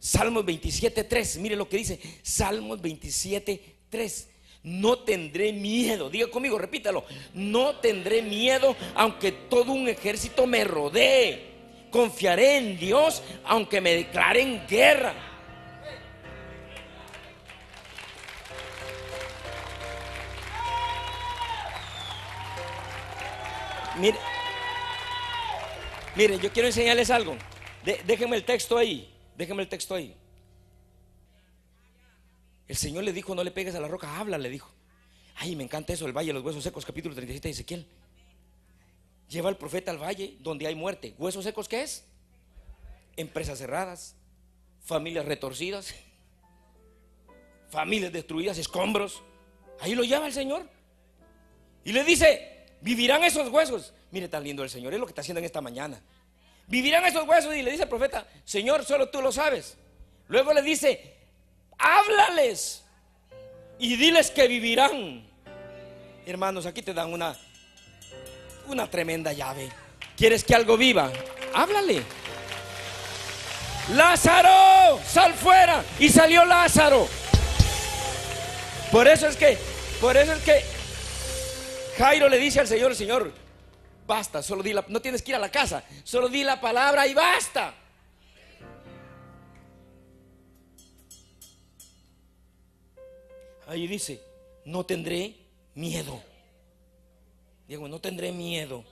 Salmos 0.00 0.44
27, 0.44 1.04
3. 1.04 1.38
Mire 1.38 1.54
lo 1.54 1.68
que 1.68 1.76
dice. 1.76 2.00
Salmos 2.22 2.80
27, 2.82 3.73
3 3.94 4.28
no 4.64 4.98
tendré 5.00 5.52
miedo. 5.52 6.10
Diga 6.10 6.28
conmigo, 6.28 6.58
repítalo. 6.58 7.04
No 7.34 7.76
tendré 7.76 8.22
miedo 8.22 8.74
aunque 8.94 9.30
todo 9.30 9.72
un 9.72 9.88
ejército 9.88 10.46
me 10.46 10.64
rodee. 10.64 11.52
Confiaré 11.90 12.56
en 12.56 12.78
Dios 12.78 13.22
aunque 13.44 13.80
me 13.80 13.94
declaren 13.94 14.66
guerra. 14.66 15.14
Mire, 23.96 24.18
mire, 26.16 26.38
yo 26.40 26.50
quiero 26.50 26.66
enseñarles 26.66 27.10
algo. 27.10 27.36
déjenme 27.84 28.36
el 28.36 28.44
texto 28.44 28.76
ahí. 28.76 29.08
Déjenme 29.36 29.62
el 29.62 29.68
texto 29.68 29.94
ahí. 29.94 30.16
El 32.74 32.78
Señor 32.78 33.04
le 33.04 33.12
dijo, 33.12 33.36
no 33.36 33.44
le 33.44 33.52
pegues 33.52 33.76
a 33.76 33.80
la 33.80 33.86
roca, 33.86 34.18
habla, 34.18 34.36
le 34.36 34.50
dijo. 34.50 34.68
Ay, 35.36 35.54
me 35.54 35.62
encanta 35.62 35.92
eso, 35.92 36.06
el 36.06 36.12
valle 36.12 36.30
de 36.30 36.32
los 36.32 36.42
huesos 36.42 36.60
secos, 36.60 36.84
capítulo 36.84 37.14
37 37.14 37.46
de 37.46 37.52
Ezequiel. 37.52 37.86
Lleva 39.28 39.48
al 39.48 39.56
profeta 39.56 39.92
al 39.92 40.02
valle 40.02 40.38
donde 40.40 40.66
hay 40.66 40.74
muerte. 40.74 41.14
¿Huesos 41.16 41.44
secos 41.44 41.68
qué 41.68 41.82
es? 41.82 42.04
Empresas 43.16 43.60
cerradas, 43.60 44.16
familias 44.84 45.24
retorcidas, 45.24 45.94
familias 47.70 48.12
destruidas, 48.12 48.58
escombros. 48.58 49.22
Ahí 49.78 49.94
lo 49.94 50.02
lleva 50.02 50.26
el 50.26 50.32
Señor. 50.32 50.68
Y 51.84 51.92
le 51.92 52.02
dice, 52.02 52.66
vivirán 52.80 53.22
esos 53.22 53.50
huesos. 53.50 53.94
Mire, 54.10 54.26
tan 54.26 54.42
lindo 54.42 54.64
el 54.64 54.70
Señor, 54.70 54.92
es 54.92 54.98
lo 54.98 55.06
que 55.06 55.12
está 55.12 55.20
haciendo 55.20 55.38
en 55.38 55.44
esta 55.44 55.60
mañana. 55.60 56.02
Vivirán 56.66 57.04
esos 57.04 57.24
huesos 57.24 57.54
y 57.54 57.62
le 57.62 57.70
dice 57.70 57.84
el 57.84 57.88
profeta, 57.88 58.26
Señor, 58.44 58.84
solo 58.84 59.10
tú 59.10 59.22
lo 59.22 59.30
sabes. 59.30 59.76
Luego 60.26 60.52
le 60.52 60.62
dice, 60.62 61.14
háblales 61.78 62.84
y 63.78 63.96
diles 63.96 64.30
que 64.30 64.48
vivirán. 64.48 65.26
Hermanos, 66.26 66.66
aquí 66.66 66.82
te 66.82 66.94
dan 66.94 67.12
una 67.12 67.36
una 68.68 68.88
tremenda 68.88 69.32
llave. 69.32 69.70
¿Quieres 70.16 70.44
que 70.44 70.54
algo 70.54 70.76
viva? 70.76 71.10
Háblale. 71.54 72.02
Lázaro, 73.94 75.00
sal 75.04 75.34
fuera. 75.34 75.84
Y 75.98 76.08
salió 76.08 76.44
Lázaro. 76.44 77.06
Por 78.90 79.08
eso 79.08 79.26
es 79.26 79.36
que, 79.36 79.58
por 80.00 80.16
eso 80.16 80.32
es 80.32 80.42
que 80.42 80.64
Jairo 81.98 82.28
le 82.28 82.38
dice 82.38 82.60
al 82.60 82.68
Señor, 82.68 82.94
Señor, 82.94 83.32
basta, 84.06 84.42
solo 84.42 84.62
di 84.62 84.72
la, 84.72 84.84
no 84.88 85.00
tienes 85.00 85.22
que 85.22 85.32
ir 85.32 85.36
a 85.36 85.40
la 85.40 85.50
casa, 85.50 85.82
solo 86.04 86.28
di 86.28 86.44
la 86.44 86.60
palabra 86.60 87.06
y 87.06 87.14
basta. 87.14 87.74
Ahí 93.66 93.86
dice, 93.86 94.20
no 94.64 94.84
tendré 94.84 95.34
miedo. 95.74 96.20
Diego, 97.66 97.88
no 97.88 98.00
tendré 98.00 98.32
miedo. 98.32 98.84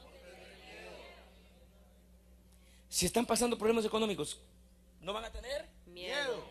Si 2.88 3.06
están 3.06 3.26
pasando 3.26 3.56
problemas 3.56 3.84
económicos, 3.84 4.38
¿no 5.00 5.12
van 5.12 5.24
a 5.24 5.32
tener 5.32 5.66
miedo? 5.86 6.44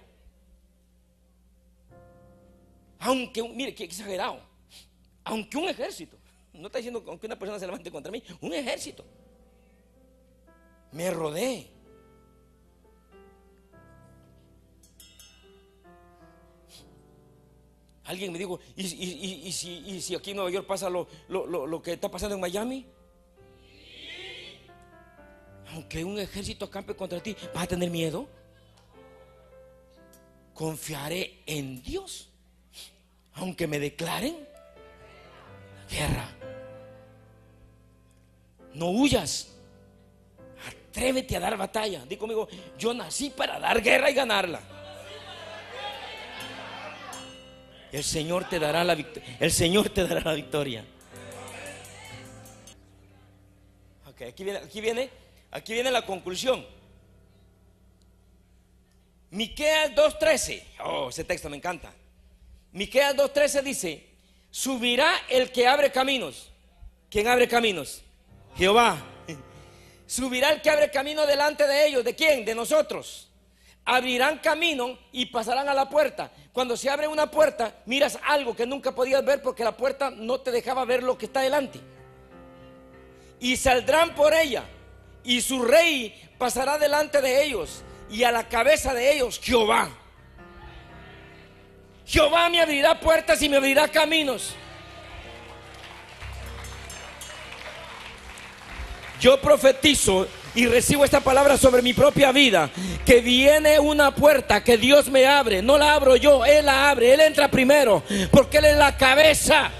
Aunque, 2.99 3.41
mire, 3.43 3.73
qué 3.73 3.83
exagerado. 3.83 4.39
Aunque 5.23 5.57
un 5.57 5.69
ejército, 5.69 6.17
no 6.53 6.67
está 6.67 6.79
diciendo 6.79 7.03
que 7.19 7.25
una 7.25 7.37
persona 7.37 7.59
se 7.59 7.65
levante 7.65 7.91
contra 7.91 8.11
mí, 8.11 8.23
un 8.41 8.53
ejército 8.53 9.05
me 10.91 11.09
rodee. 11.09 11.67
Alguien 18.11 18.33
me 18.33 18.39
dijo, 18.39 18.59
¿y, 18.75 19.51
si, 19.53 20.15
aquí 20.15 20.31
en 20.31 20.35
Nueva 20.35 20.51
York 20.51 20.67
pasa 20.67 20.89
lo, 20.89 21.07
que 21.81 21.93
está 21.93 22.11
pasando 22.11 22.35
en 22.35 22.41
Miami? 22.41 22.85
Aunque 25.71 26.03
un 26.03 26.19
ejército 26.19 26.65
acampe 26.65 26.93
contra 26.93 27.23
ti, 27.23 27.33
¿vas 27.53 27.63
a 27.63 27.67
tener 27.67 27.89
miedo? 27.89 28.27
Confiaré 30.53 31.39
en 31.45 31.81
Dios. 31.81 32.27
Aunque 33.35 33.65
me 33.65 33.79
declaren 33.79 34.45
guerra. 35.89 36.29
No 38.73 38.89
huyas. 38.89 39.55
Atrévete 40.67 41.37
a 41.37 41.39
dar 41.39 41.55
batalla. 41.55 42.05
Di 42.05 42.17
conmigo, 42.17 42.49
yo 42.77 42.93
nací 42.93 43.29
para 43.29 43.57
dar 43.57 43.81
guerra 43.81 44.11
y 44.11 44.13
ganarla. 44.13 44.80
El 47.91 48.03
Señor 48.03 48.47
te 48.47 48.57
dará 48.57 48.83
la 48.83 48.95
victoria. 48.95 49.37
El 49.39 49.51
Señor 49.51 49.89
te 49.89 50.07
dará 50.07 50.21
la 50.21 50.33
victoria. 50.33 50.85
Ok, 54.07 54.21
aquí 54.21 54.43
viene, 54.43 54.59
aquí 54.59 54.81
viene, 54.81 55.09
aquí 55.51 55.73
viene 55.73 55.91
la 55.91 56.05
conclusión. 56.05 56.65
Miqueas 59.31 59.93
2:13. 59.93 60.63
Oh, 60.83 61.09
ese 61.09 61.23
texto 61.23 61.49
me 61.49 61.57
encanta. 61.57 61.93
Miqueas 62.71 63.15
2:13 63.15 63.61
dice, 63.61 64.07
"Subirá 64.49 65.11
el 65.29 65.51
que 65.51 65.67
abre 65.67 65.91
caminos." 65.91 66.49
¿Quién 67.09 67.27
abre 67.27 67.47
caminos? 67.47 68.01
Jehová. 68.55 69.05
Subirá 70.07 70.51
el 70.51 70.61
que 70.61 70.69
abre 70.69 70.89
camino 70.91 71.25
delante 71.25 71.67
de 71.67 71.87
ellos. 71.87 72.05
¿De 72.05 72.15
quién? 72.15 72.45
De 72.45 72.55
nosotros 72.55 73.30
abrirán 73.85 74.39
camino 74.39 74.97
y 75.11 75.27
pasarán 75.27 75.67
a 75.69 75.73
la 75.73 75.89
puerta. 75.89 76.31
Cuando 76.53 76.77
se 76.77 76.89
abre 76.89 77.07
una 77.07 77.31
puerta, 77.31 77.75
miras 77.85 78.19
algo 78.27 78.55
que 78.55 78.65
nunca 78.65 78.93
podías 78.93 79.23
ver 79.23 79.41
porque 79.41 79.63
la 79.63 79.75
puerta 79.75 80.09
no 80.09 80.39
te 80.39 80.51
dejaba 80.51 80.85
ver 80.85 81.03
lo 81.03 81.17
que 81.17 81.25
está 81.25 81.41
delante. 81.41 81.79
Y 83.39 83.57
saldrán 83.57 84.13
por 84.13 84.33
ella, 84.33 84.63
y 85.23 85.41
su 85.41 85.63
rey 85.63 86.29
pasará 86.37 86.77
delante 86.77 87.21
de 87.21 87.43
ellos, 87.43 87.83
y 88.09 88.23
a 88.23 88.31
la 88.31 88.47
cabeza 88.47 88.93
de 88.93 89.13
ellos 89.13 89.39
Jehová. 89.41 89.89
Jehová 92.05 92.49
me 92.49 92.61
abrirá 92.61 92.99
puertas 92.99 93.41
y 93.41 93.49
me 93.49 93.57
abrirá 93.57 93.87
caminos. 93.87 94.53
Yo 99.21 99.39
profetizo 99.39 100.27
y 100.53 100.67
recibo 100.67 101.05
esta 101.05 101.21
palabra 101.21 101.57
sobre 101.57 101.81
mi 101.81 101.93
propia 101.93 102.31
vida, 102.31 102.69
que 103.05 103.21
viene 103.21 103.79
una 103.79 104.13
puerta 104.13 104.63
que 104.63 104.77
Dios 104.77 105.09
me 105.09 105.25
abre, 105.25 105.61
no 105.61 105.77
la 105.77 105.93
abro 105.93 106.15
yo, 106.15 106.45
Él 106.45 106.65
la 106.65 106.89
abre, 106.89 107.13
Él 107.13 107.21
entra 107.21 107.49
primero, 107.49 108.03
porque 108.31 108.57
Él 108.57 108.65
es 108.65 108.77
la 108.77 108.97
cabeza, 108.97 109.71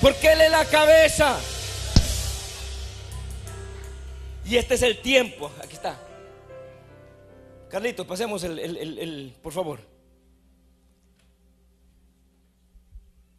porque 0.00 0.32
Él 0.32 0.40
es 0.40 0.50
la 0.50 0.64
cabeza. 0.64 1.38
Y 4.44 4.56
este 4.56 4.74
es 4.74 4.82
el 4.82 4.98
tiempo, 4.98 5.50
aquí 5.62 5.74
está. 5.74 5.98
Carlitos, 7.68 8.06
pasemos 8.06 8.44
el, 8.44 9.34
por 9.42 9.52
favor. 9.52 9.80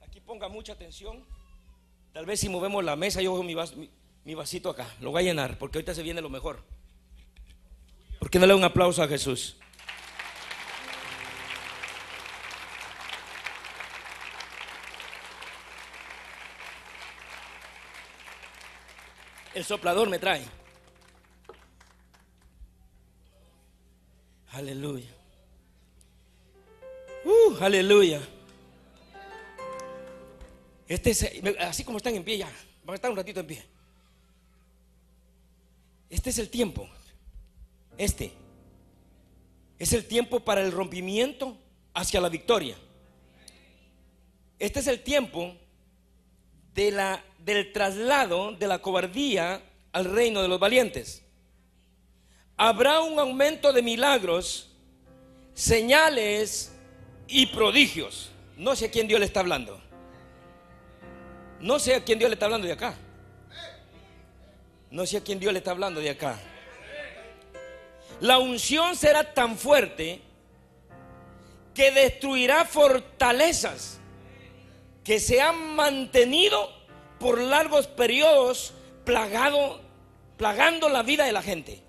Aquí 0.01 0.19
ponga 0.19 0.49
mucha 0.49 0.73
atención. 0.73 1.25
Tal 2.11 2.25
vez 2.25 2.39
si 2.39 2.49
movemos 2.49 2.83
la 2.83 2.95
mesa, 2.95 3.21
yo 3.21 3.41
mi, 3.41 3.55
mi, 3.55 3.89
mi 4.27 4.35
vasito 4.35 4.69
acá, 4.69 4.85
lo 4.99 5.11
voy 5.11 5.21
a 5.21 5.23
llenar, 5.23 5.57
porque 5.57 5.77
ahorita 5.77 5.95
se 5.95 6.03
viene 6.03 6.21
lo 6.21 6.29
mejor. 6.29 6.61
¿Por 8.19 8.29
qué 8.29 8.39
no 8.39 8.45
le 8.45 8.53
un 8.53 8.63
aplauso 8.65 9.01
a 9.01 9.07
Jesús? 9.07 9.55
El 19.53 19.63
soplador 19.63 20.09
me 20.09 20.19
trae. 20.19 20.43
Aleluya. 24.51 25.09
Uh, 27.23 27.63
aleluya. 27.63 28.19
Este 30.85 31.11
es, 31.11 31.31
así 31.61 31.85
como 31.85 31.99
están 31.99 32.15
en 32.15 32.25
pie 32.25 32.39
ya, 32.39 32.51
van 32.83 32.91
a 32.91 32.95
estar 32.95 33.09
un 33.09 33.15
ratito 33.15 33.39
en 33.39 33.47
pie. 33.47 33.76
Este 36.09 36.29
es 36.29 36.39
el 36.39 36.49
tiempo. 36.49 36.87
Este 37.97 38.31
es 39.79 39.93
el 39.93 40.05
tiempo 40.05 40.39
para 40.39 40.61
el 40.61 40.71
rompimiento 40.71 41.57
hacia 41.93 42.21
la 42.21 42.29
victoria. 42.29 42.75
Este 44.59 44.79
es 44.79 44.87
el 44.87 45.01
tiempo 45.01 45.55
de 46.73 46.91
la, 46.91 47.23
del 47.39 47.71
traslado 47.73 48.53
de 48.53 48.67
la 48.67 48.79
cobardía 48.79 49.61
al 49.91 50.05
reino 50.05 50.41
de 50.41 50.47
los 50.47 50.59
valientes. 50.59 51.23
Habrá 52.55 53.01
un 53.01 53.19
aumento 53.19 53.71
de 53.71 53.83
milagros, 53.83 54.71
señales 55.53 56.73
y 57.27 57.47
prodigios. 57.47 58.31
No 58.57 58.75
sé 58.75 58.85
a 58.85 58.91
quién 58.91 59.07
Dios 59.07 59.19
le 59.19 59.27
está 59.27 59.41
hablando. 59.41 59.79
No 61.59 61.77
sé 61.77 61.95
a 61.95 62.03
quién 62.03 62.17
Dios 62.17 62.29
le 62.29 62.35
está 62.35 62.45
hablando 62.45 62.65
de 62.65 62.73
acá. 62.73 62.97
No 64.89 65.05
sé 65.05 65.17
a 65.17 65.23
quién 65.23 65.39
Dios 65.39 65.51
le 65.53 65.59
está 65.59 65.71
hablando 65.71 65.99
de 65.99 66.09
acá. 66.09 66.39
La 68.19 68.39
unción 68.39 68.95
será 68.95 69.33
tan 69.33 69.57
fuerte 69.57 70.21
que 71.73 71.91
destruirá 71.91 72.65
fortalezas 72.65 73.99
que 75.03 75.19
se 75.19 75.41
han 75.41 75.75
mantenido 75.75 76.69
por 77.19 77.39
largos 77.39 77.87
periodos 77.87 78.73
plagando 79.05 79.79
la 80.89 81.03
vida 81.03 81.25
de 81.25 81.31
la 81.31 81.41
gente, 81.41 81.81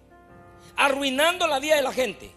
arruinando 0.76 1.46
la 1.46 1.58
vida 1.60 1.76
de 1.76 1.82
la 1.82 1.92
gente. 1.92 2.30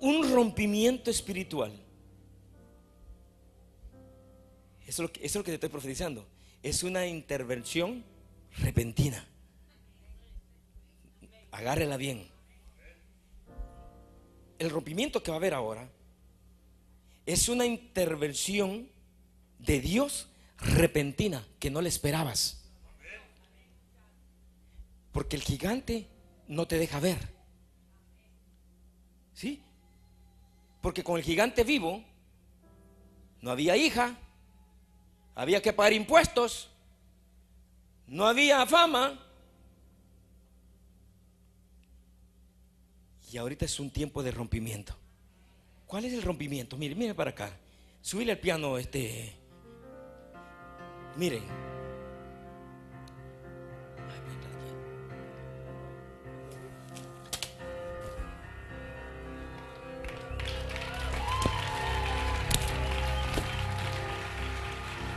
Un 0.00 0.32
rompimiento 0.32 1.10
espiritual 1.10 1.83
Eso 4.94 5.10
es, 5.20 5.34
lo 5.34 5.42
que, 5.42 5.50
te 5.50 5.54
estoy 5.54 5.70
profetizando. 5.70 6.24
Es 6.62 6.84
una 6.84 7.04
intervención 7.04 8.04
repentina. 8.58 9.26
Agárrela 11.50 11.96
bien. 11.96 12.28
El 14.56 14.70
rompimiento 14.70 15.20
que 15.20 15.32
va 15.32 15.34
a 15.34 15.38
haber 15.38 15.52
ahora 15.52 15.90
es 17.26 17.48
una 17.48 17.66
intervención 17.66 18.88
de 19.58 19.80
Dios 19.80 20.28
repentina 20.58 21.44
que 21.58 21.72
no 21.72 21.80
le 21.80 21.88
esperabas. 21.88 22.62
Porque 25.10 25.34
el 25.34 25.42
gigante 25.42 26.06
no 26.46 26.68
te 26.68 26.78
deja 26.78 27.00
ver. 27.00 27.18
¿Sí? 29.32 29.60
Porque 30.80 31.02
con 31.02 31.16
el 31.16 31.24
gigante 31.24 31.64
vivo 31.64 32.04
no 33.40 33.50
había 33.50 33.76
hija, 33.76 34.20
había 35.34 35.60
que 35.60 35.72
pagar 35.72 35.92
impuestos, 35.92 36.70
no 38.06 38.26
había 38.26 38.64
fama. 38.66 39.20
Y 43.32 43.36
ahorita 43.36 43.64
es 43.64 43.80
un 43.80 43.90
tiempo 43.90 44.22
de 44.22 44.30
rompimiento. 44.30 44.94
¿Cuál 45.86 46.04
es 46.04 46.12
el 46.12 46.22
rompimiento? 46.22 46.76
Mire, 46.76 46.94
mire 46.94 47.14
para 47.14 47.30
acá. 47.30 47.50
Subile 48.00 48.32
el 48.32 48.38
piano, 48.38 48.78
este. 48.78 49.34
Miren. 51.16 51.73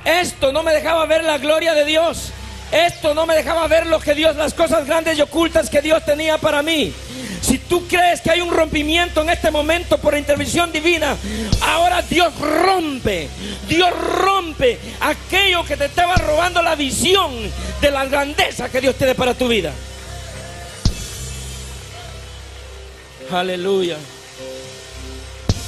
Esto 0.08 0.54
no 0.54 0.64
me 0.64 0.72
dejaba 0.72 1.06
ver 1.06 1.26
la 1.26 1.38
gloria 1.38 1.74
de 1.74 1.84
Dios. 1.84 2.32
Esto 2.72 3.14
no 3.14 3.26
me 3.26 3.36
dejaba 3.36 3.68
ver 3.68 3.88
lo 3.88 4.00
que 4.00 4.16
Dios, 4.16 4.38
las 4.38 4.54
cosas 4.54 4.88
grandes 4.88 5.18
y 5.18 5.22
ocultas 5.22 5.70
que 5.70 5.82
Dios 5.82 6.06
tenía 6.06 6.38
para 6.38 6.62
mí. 6.62 6.94
Si 7.42 7.60
tú 7.60 7.86
crees 7.88 8.22
que 8.22 8.32
hay 8.32 8.40
un 8.40 8.50
rompimiento 8.50 9.22
en 9.22 9.30
este 9.30 9.52
momento 9.52 9.98
por 9.98 10.18
intervención 10.18 10.72
divina, 10.72 11.18
ahora 11.62 12.02
Dios 12.02 12.34
rompe, 12.40 13.28
Dios 13.68 13.90
rompe 14.22 14.80
aquello 15.02 15.66
que 15.66 15.76
te 15.76 15.86
estaba 15.86 16.16
robando 16.16 16.62
la 16.62 16.76
visión 16.76 17.34
de 17.82 17.92
la 17.92 18.06
grandeza 18.06 18.70
que 18.70 18.80
Dios 18.80 18.96
tiene 18.96 19.14
para 19.14 19.34
tu 19.34 19.50
vida. 19.50 19.74
Aleluya. 23.30 23.98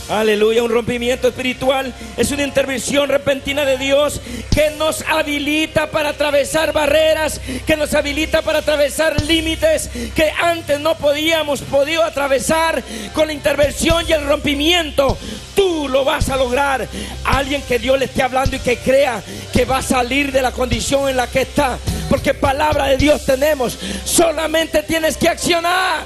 Aleluya, 0.09 0.63
un 0.63 0.71
rompimiento 0.71 1.27
espiritual 1.27 1.93
es 2.17 2.31
una 2.31 2.41
intervención 2.41 3.07
repentina 3.09 3.63
de 3.63 3.77
Dios 3.77 4.19
que 4.49 4.71
nos 4.71 5.03
habilita 5.03 5.91
para 5.91 6.09
atravesar 6.09 6.73
barreras, 6.73 7.39
que 7.67 7.77
nos 7.77 7.93
habilita 7.93 8.41
para 8.41 8.59
atravesar 8.59 9.21
límites 9.21 9.87
que 10.15 10.31
antes 10.41 10.79
no 10.79 10.95
podíamos 10.95 11.61
podido 11.61 12.03
atravesar 12.03 12.83
con 13.13 13.27
la 13.27 13.33
intervención 13.33 14.03
y 14.07 14.13
el 14.13 14.25
rompimiento. 14.25 15.15
Tú 15.55 15.87
lo 15.87 16.03
vas 16.03 16.29
a 16.29 16.37
lograr. 16.37 16.87
Alguien 17.25 17.61
que 17.61 17.77
Dios 17.77 17.99
le 17.99 18.05
esté 18.05 18.23
hablando 18.23 18.55
y 18.55 18.59
que 18.59 18.77
crea 18.77 19.21
que 19.53 19.65
va 19.65 19.77
a 19.77 19.83
salir 19.83 20.31
de 20.31 20.41
la 20.41 20.51
condición 20.51 21.07
en 21.07 21.17
la 21.17 21.27
que 21.27 21.41
está, 21.41 21.77
porque 22.09 22.33
palabra 22.33 22.87
de 22.87 22.97
Dios 22.97 23.25
tenemos. 23.25 23.77
Solamente 24.05 24.81
tienes 24.81 25.17
que 25.17 25.29
accionar. 25.29 26.03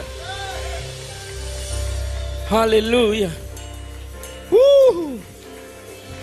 Aleluya. 2.50 3.30
Uh, 4.54 5.18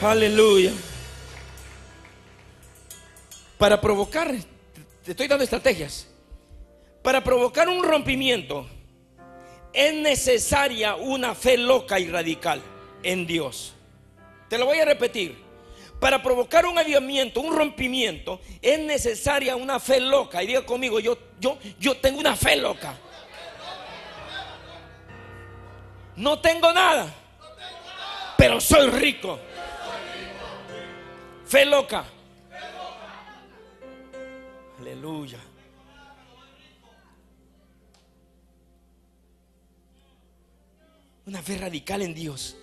aleluya. 0.03 0.73
Para 3.59 3.81
provocar, 3.81 4.33
te 5.05 5.11
estoy 5.11 5.27
dando 5.27 5.43
estrategias. 5.43 6.07
Para 7.03 7.25
provocar 7.25 7.69
un 7.69 7.83
rompimiento 7.83 8.69
es 9.73 9.95
necesaria 9.95 10.95
una 10.95 11.35
fe 11.35 11.57
loca 11.57 11.99
y 11.99 12.09
radical 12.09 12.63
en 13.03 13.27
Dios. 13.27 13.75
Te 14.49 14.59
lo 14.59 14.67
voy 14.67 14.79
a 14.79 14.85
repetir. 14.85 15.37
Para 15.99 16.23
provocar 16.23 16.65
un 16.67 16.79
avivamiento, 16.79 17.41
un 17.41 17.55
rompimiento, 17.55 18.41
es 18.63 18.79
necesaria 18.79 19.57
una 19.57 19.81
fe 19.81 20.01
loca. 20.01 20.43
Y 20.43 20.47
diga 20.47 20.65
conmigo, 20.65 21.01
yo, 21.01 21.19
yo, 21.41 21.59
yo 21.79 21.97
tengo 21.97 22.21
una 22.21 22.37
fe 22.37 22.57
loca. 22.57 22.97
No 26.17 26.39
tengo 26.41 26.73
nada 26.73 27.20
pero 28.41 28.59
soy 28.59 28.89
rico. 28.89 29.39
Fe 31.47 31.67
loca. 31.67 32.07
Aleluya. 34.79 35.39
Una 41.27 41.43
fe 41.43 41.59
radical 41.59 42.01
en 42.01 42.15
Dios. 42.15 42.57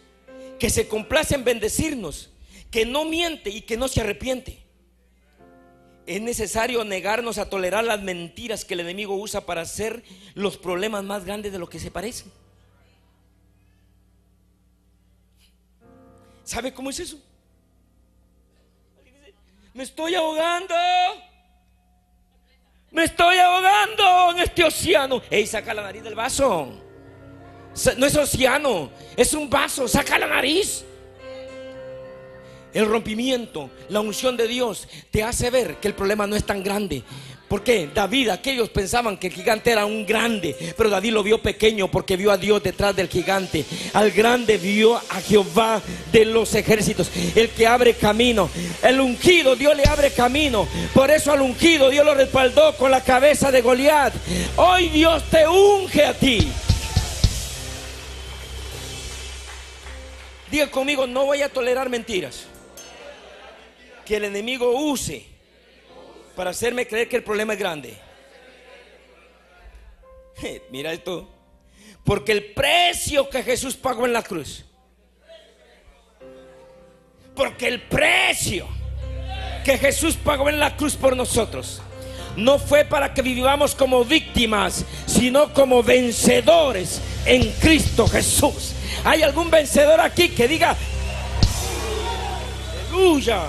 Que 0.58 0.72
se 0.72 0.88
complace 0.88 1.36
en 1.36 1.44
bendecirnos. 1.44 2.32
Que 2.72 2.88
no 2.88 3.06
miente 3.06 3.52
y 3.52 3.62
que 3.62 3.78
no 3.78 3.88
se 3.88 4.02
arrepiente. 4.02 4.64
Es 6.08 6.20
necesario 6.24 6.86
negarnos 6.86 7.38
a 7.38 7.52
tolerar 7.52 7.84
las 7.84 8.02
mentiras 8.02 8.66
que 8.66 8.74
el 8.74 8.80
enemigo 8.80 9.16
usa 9.16 9.46
para 9.46 9.62
hacer 9.62 10.04
los 10.34 10.58
problemas 10.58 11.04
más 11.04 11.24
grandes 11.24 11.52
de 11.52 11.60
lo 11.60 11.70
que 11.70 11.80
se 11.80 11.92
parecen. 11.92 12.32
¿Sabe 16.48 16.74
cómo 16.74 16.90
es 16.90 17.00
eso? 17.02 17.20
Me 19.74 19.84
estoy 19.84 20.16
ahogando. 20.16 20.74
Me 22.90 23.04
estoy 23.04 23.38
ahogando 23.38 24.32
en 24.32 24.44
este 24.44 24.64
océano. 24.64 25.22
Ey, 25.30 25.46
saca 25.46 25.74
la 25.74 25.84
nariz 25.84 26.04
del 26.04 26.16
vaso. 26.16 26.70
No 27.98 28.06
es 28.06 28.16
océano, 28.16 28.90
es 29.18 29.34
un 29.34 29.50
vaso. 29.50 29.90
Saca 29.90 30.18
la 30.18 30.28
nariz. 30.28 30.86
El 32.78 32.86
rompimiento, 32.86 33.72
la 33.90 34.02
unción 34.02 34.38
de 34.38 34.48
Dios 34.48 34.88
te 35.10 35.24
hace 35.24 35.50
ver 35.50 35.78
que 35.78 35.88
el 35.88 35.96
problema 35.96 36.28
no 36.28 36.36
es 36.36 36.44
tan 36.44 36.62
grande. 36.62 37.02
Porque 37.48 37.90
David, 37.92 38.30
aquellos 38.30 38.70
pensaban 38.70 39.18
que 39.18 39.28
el 39.28 39.34
gigante 39.34 39.72
era 39.72 39.88
un 39.88 40.06
grande, 40.06 40.56
pero 40.78 40.92
David 40.92 41.14
lo 41.14 41.24
vio 41.24 41.42
pequeño 41.42 41.90
porque 41.90 42.16
vio 42.16 42.32
a 42.32 42.38
Dios 42.38 42.62
detrás 42.62 42.96
del 42.96 43.08
gigante. 43.10 43.66
Al 43.94 44.12
grande 44.12 44.60
vio 44.60 44.96
a 44.96 45.22
Jehová 45.28 45.82
de 46.12 46.26
los 46.26 46.54
ejércitos, 46.54 47.10
el 47.34 47.50
que 47.50 47.66
abre 47.66 47.96
camino. 47.96 48.48
El 48.84 49.02
ungido, 49.02 49.56
Dios 49.56 49.76
le 49.76 49.86
abre 49.86 50.12
camino. 50.12 50.68
Por 50.94 51.10
eso 51.10 51.32
al 51.32 51.42
ungido 51.42 51.90
Dios 51.90 52.06
lo 52.06 52.14
respaldó 52.14 52.78
con 52.78 52.92
la 52.92 53.04
cabeza 53.04 53.50
de 53.50 53.62
Goliat. 53.62 54.14
Hoy 54.56 54.90
Dios 54.90 55.24
te 55.32 55.48
unge 55.48 56.06
a 56.06 56.14
ti. 56.14 56.48
Diga 60.52 60.70
conmigo, 60.70 61.08
no 61.08 61.26
voy 61.26 61.42
a 61.42 61.50
tolerar 61.50 61.90
mentiras. 61.90 62.46
Que 64.08 64.18
el 64.18 64.24
enemigo 64.24 64.72
use 64.72 65.26
para 66.36 66.52
hacerme 66.52 66.88
creer 66.88 67.10
que 67.10 67.18
el 67.18 67.24
problema 67.24 67.54
es 67.54 67.60
grande. 67.60 67.98
Mira 70.72 70.94
esto. 70.94 71.28
Porque 72.06 72.32
el 72.32 72.54
precio 72.54 73.30
que 73.30 73.44
Jesús 73.44 73.76
pagó 73.76 74.06
en 74.06 74.14
la 74.14 74.24
cruz. 74.24 74.64
Porque 77.36 77.68
el 77.68 77.82
precio 77.82 78.68
que 79.66 79.78
Jesús 79.78 80.16
pagó 80.16 80.48
en 80.48 80.60
la 80.60 80.78
cruz 80.78 80.96
por 80.96 81.16
nosotros 81.18 81.82
no 82.38 82.60
fue 82.60 82.86
para 82.86 83.14
que 83.14 83.22
vivamos 83.22 83.76
como 83.76 84.06
víctimas, 84.06 84.86
sino 85.08 85.54
como 85.54 85.84
vencedores 85.84 87.02
en 87.26 87.52
Cristo 87.54 88.08
Jesús. 88.08 88.74
¿Hay 89.04 89.24
algún 89.24 89.50
vencedor 89.50 90.00
aquí 90.00 90.30
que 90.30 90.48
diga, 90.48 90.78
aleluya? 92.90 93.48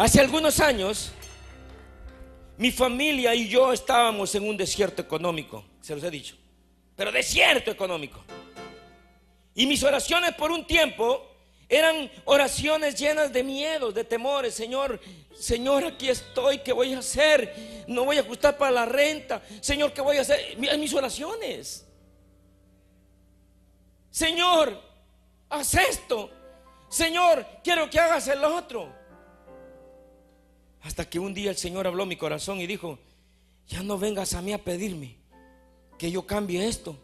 Hace 0.00 0.18
algunos 0.18 0.60
años, 0.60 1.12
mi 2.56 2.70
familia 2.70 3.34
y 3.34 3.48
yo 3.48 3.70
estábamos 3.70 4.34
en 4.34 4.48
un 4.48 4.56
desierto 4.56 5.02
económico, 5.02 5.62
se 5.82 5.94
los 5.94 6.02
he 6.02 6.10
dicho, 6.10 6.36
pero 6.96 7.12
desierto 7.12 7.70
económico. 7.70 8.24
Y 9.54 9.66
mis 9.66 9.82
oraciones 9.82 10.34
por 10.36 10.52
un 10.52 10.66
tiempo 10.66 11.28
eran 11.68 12.10
oraciones 12.24 12.98
llenas 12.98 13.30
de 13.30 13.44
miedos, 13.44 13.92
de 13.92 14.04
temores. 14.04 14.54
Señor, 14.54 14.98
Señor, 15.38 15.84
aquí 15.84 16.08
estoy, 16.08 16.60
¿qué 16.60 16.72
voy 16.72 16.94
a 16.94 17.00
hacer? 17.00 17.84
No 17.86 18.06
voy 18.06 18.16
a 18.16 18.20
ajustar 18.22 18.56
para 18.56 18.70
la 18.70 18.86
renta. 18.86 19.42
Señor, 19.60 19.92
¿qué 19.92 20.00
voy 20.00 20.16
a 20.16 20.22
hacer? 20.22 20.56
Mis 20.56 20.94
oraciones. 20.94 21.86
Señor, 24.10 24.80
haz 25.50 25.74
esto. 25.74 26.30
Señor, 26.88 27.44
quiero 27.62 27.90
que 27.90 28.00
hagas 28.00 28.26
el 28.28 28.42
otro. 28.44 28.98
Hasta 30.82 31.08
que 31.08 31.18
un 31.18 31.34
día 31.34 31.50
el 31.50 31.56
Señor 31.56 31.86
habló 31.86 32.06
mi 32.06 32.16
corazón 32.16 32.60
y 32.60 32.66
dijo, 32.66 32.98
ya 33.68 33.82
no 33.82 33.98
vengas 33.98 34.34
a 34.34 34.42
mí 34.42 34.52
a 34.52 34.62
pedirme 34.62 35.16
que 35.98 36.10
yo 36.10 36.26
cambie 36.26 36.66
esto 36.66 36.96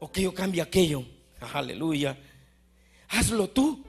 o 0.00 0.10
que 0.10 0.22
yo 0.22 0.34
cambie 0.34 0.60
aquello. 0.60 1.04
Aleluya. 1.52 2.18
Hazlo 3.08 3.48
tú. 3.48 3.84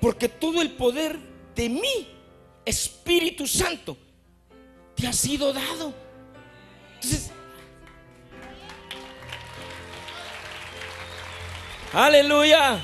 Porque 0.00 0.28
todo 0.28 0.60
el 0.60 0.72
poder 0.72 1.18
de 1.54 1.68
mí, 1.70 2.08
Espíritu 2.64 3.46
Santo, 3.46 3.96
te 4.94 5.06
ha 5.06 5.12
sido 5.12 5.52
dado. 5.52 5.94
Entonces, 6.96 7.30
aleluya. 11.92 12.82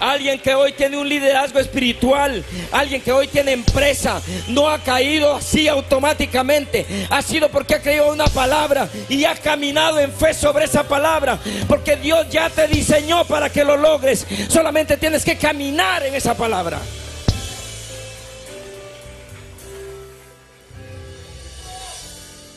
Alguien 0.00 0.40
que 0.40 0.54
hoy 0.54 0.72
tiene 0.72 0.96
un 0.96 1.08
liderazgo 1.08 1.58
espiritual, 1.60 2.44
alguien 2.72 3.00
que 3.00 3.12
hoy 3.12 3.28
tiene 3.28 3.52
empresa, 3.52 4.20
no 4.48 4.68
ha 4.68 4.78
caído 4.78 5.34
así 5.34 5.68
automáticamente. 5.68 6.86
Ha 7.08 7.22
sido 7.22 7.48
porque 7.48 7.76
ha 7.76 7.82
creído 7.82 8.12
una 8.12 8.26
palabra 8.26 8.88
y 9.08 9.24
ha 9.24 9.34
caminado 9.34 10.00
en 10.00 10.12
fe 10.12 10.34
sobre 10.34 10.64
esa 10.64 10.82
palabra. 10.82 11.38
Porque 11.68 11.96
Dios 11.96 12.28
ya 12.30 12.50
te 12.50 12.66
diseñó 12.66 13.24
para 13.24 13.50
que 13.50 13.64
lo 13.64 13.76
logres. 13.76 14.26
Solamente 14.48 14.96
tienes 14.96 15.24
que 15.24 15.36
caminar 15.36 16.04
en 16.04 16.14
esa 16.14 16.36
palabra. 16.36 16.80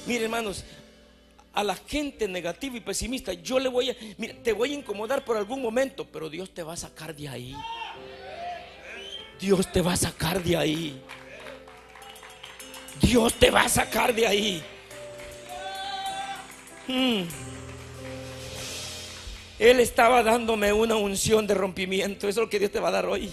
Mire 0.05 0.25
hermanos, 0.25 0.63
a 1.55 1.63
la 1.63 1.75
gente 1.75 2.27
negativa 2.27 2.75
y 2.75 2.81
pesimista, 2.81 3.31
yo 3.33 3.59
le 3.59 3.69
voy 3.69 3.89
a, 3.89 3.95
mira, 4.17 4.35
te 4.43 4.51
voy 4.51 4.73
a 4.73 4.75
incomodar 4.75 5.23
por 5.23 5.37
algún 5.37 5.61
momento, 5.61 6.05
pero 6.05 6.29
Dios 6.29 6.53
te 6.53 6.61
va 6.61 6.73
a 6.73 6.77
sacar 6.77 7.15
de 7.15 7.29
ahí. 7.29 7.55
Dios 9.39 9.71
te 9.71 9.81
va 9.81 9.93
a 9.93 9.97
sacar 9.97 10.43
de 10.43 10.57
ahí. 10.57 11.01
Dios 13.01 13.33
te 13.35 13.49
va 13.49 13.61
a 13.61 13.69
sacar 13.69 14.13
de 14.13 14.27
ahí. 14.27 14.63
Hmm. 16.87 17.23
Él 19.57 19.79
estaba 19.79 20.21
dándome 20.23 20.73
una 20.73 20.95
unción 20.95 21.47
de 21.47 21.53
rompimiento. 21.53 22.27
Eso 22.27 22.41
es 22.41 22.45
lo 22.45 22.49
que 22.49 22.59
Dios 22.59 22.71
te 22.71 22.79
va 22.81 22.89
a 22.89 22.91
dar 22.91 23.05
hoy. 23.05 23.31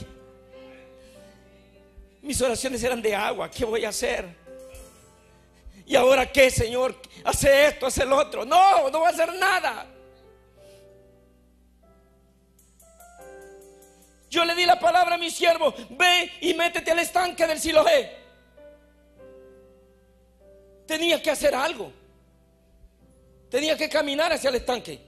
Mis 2.23 2.41
oraciones 2.41 2.83
eran 2.85 3.03
de 3.03 3.17
agua. 3.17 3.51
¿Qué 3.51 3.65
voy 3.65 3.85
a 3.85 3.89
hacer? 3.89 4.42
¿Y 5.93 5.97
ahora 5.97 6.33
qué, 6.33 6.51
Señor? 6.51 6.97
Hace 7.23 7.67
esto, 7.67 7.85
hace 7.85 8.05
el 8.05 8.15
otro. 8.15 8.47
No, 8.47 8.89
no 8.89 9.01
voy 9.01 9.09
a 9.09 9.11
hacer 9.11 9.31
nada. 9.35 9.87
Yo 14.31 14.43
le 14.47 14.55
di 14.55 14.65
la 14.65 14.81
palabra 14.81 15.17
a 15.17 15.19
mi 15.19 15.31
siervo, 15.31 15.75
ve 15.91 16.33
y 16.41 16.55
métete 16.55 16.93
al 16.93 16.99
estanque 16.99 17.47
del 17.47 17.61
Siloé. 17.61 18.11
Tenía 20.87 21.23
que 21.23 21.31
hacer 21.31 21.55
algo. 21.55 21.93
Tenía 23.51 23.77
que 23.77 23.91
caminar 23.91 24.33
hacia 24.33 24.49
el 24.49 24.55
estanque. 24.55 24.99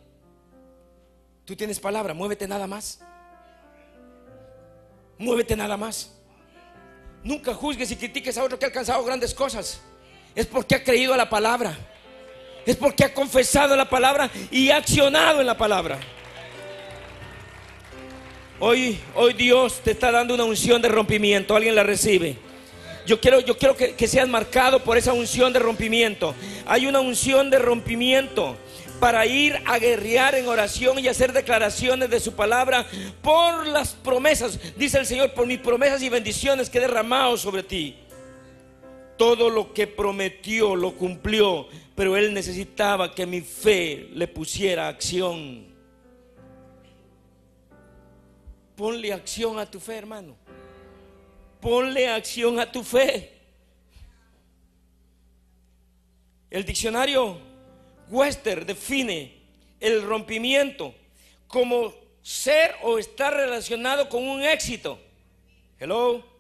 Tú 1.47 1.57
tienes 1.57 1.81
palabra, 1.81 2.13
muévete 2.13 2.47
nada 2.47 2.67
más. 2.67 3.01
Muévete 5.17 5.57
nada 5.57 5.79
más. 5.79 6.11
Nunca 7.23 7.55
juzgues 7.55 7.91
y 7.91 7.97
critiques 7.97 8.37
a 8.37 8.45
otro 8.45 8.59
que 8.59 8.67
ha 8.67 8.69
alcanzado 8.69 9.03
grandes 9.03 9.33
cosas. 9.33 9.81
Es 10.35 10.47
porque 10.47 10.75
ha 10.75 10.85
creído 10.85 11.15
a 11.15 11.17
la 11.17 11.29
palabra. 11.29 11.77
Es 12.67 12.77
porque 12.77 13.05
ha 13.05 13.13
confesado 13.13 13.77
la 13.77 13.89
palabra 13.89 14.31
y 14.51 14.71
ha 14.71 14.79
accionado 14.79 15.41
en 15.41 15.47
la 15.47 15.57
palabra. 15.57 15.99
Hoy, 18.59 18.99
hoy 19.15 19.35
Dios 19.35 19.81
te 19.83 19.91
está 19.91 20.11
dando 20.11 20.35
una 20.35 20.45
unción 20.45 20.81
de 20.81 20.89
rompimiento. 20.89 21.55
Alguien 21.55 21.75
la 21.75 21.83
recibe. 21.83 22.37
Yo 23.07 23.21
quiero, 23.21 23.41
yo 23.41 23.59
quiero 23.59 23.77
que, 23.77 23.95
que 23.95 24.09
seas 24.09 24.27
marcado 24.27 24.83
por 24.83 24.97
esa 24.97 25.13
unción 25.13 25.53
de 25.53 25.59
rompimiento. 25.59 26.35
Hay 26.67 26.87
una 26.87 27.01
unción 27.01 27.51
de 27.51 27.59
rompimiento 27.59 28.57
para 28.99 29.27
ir 29.27 29.61
a 29.67 29.79
guerrear 29.79 30.35
en 30.35 30.49
oración 30.49 30.99
y 30.99 31.09
hacer 31.09 31.33
declaraciones 31.33 32.09
de 32.09 32.21
su 32.21 32.33
palabra 32.33 32.87
por 33.21 33.67
las 33.67 33.93
promesas, 33.93 34.59
dice 34.77 34.99
el 34.99 35.05
Señor, 35.05 35.33
por 35.33 35.47
mis 35.47 35.59
promesas 35.59 36.01
y 36.03 36.09
bendiciones 36.09 36.71
que 36.71 36.79
he 36.79 36.81
derramado 36.81 37.37
sobre 37.37 37.63
ti. 37.63 38.04
Todo 39.17 39.49
lo 39.49 39.73
que 39.73 39.87
prometió 39.87 40.75
lo 40.75 40.95
cumplió, 40.97 41.69
pero 41.95 42.17
Él 42.17 42.35
necesitaba 42.35 43.15
que 43.15 43.27
mi 43.27 43.41
fe 43.41 44.09
le 44.13 44.27
pusiera 44.27 44.89
acción. 44.89 45.67
Ponle 48.77 49.13
acción 49.13 49.59
a 49.59 49.71
tu 49.71 49.79
fe, 49.79 49.97
hermano. 49.97 50.35
Ponle 51.61 52.09
acción 52.09 52.59
a 52.59 52.71
tu 52.71 52.83
fe. 52.83 53.31
El 56.51 56.65
diccionario 56.65 57.39
Wester 58.11 58.67
define 58.67 59.33
el 59.81 60.03
rompimiento 60.03 60.95
como 61.47 61.95
ser 62.23 62.75
o 62.83 62.99
estar 62.99 63.35
relacionado 63.35 64.09
con 64.09 64.27
un 64.27 64.43
éxito. 64.43 64.99
Hello. 65.79 66.34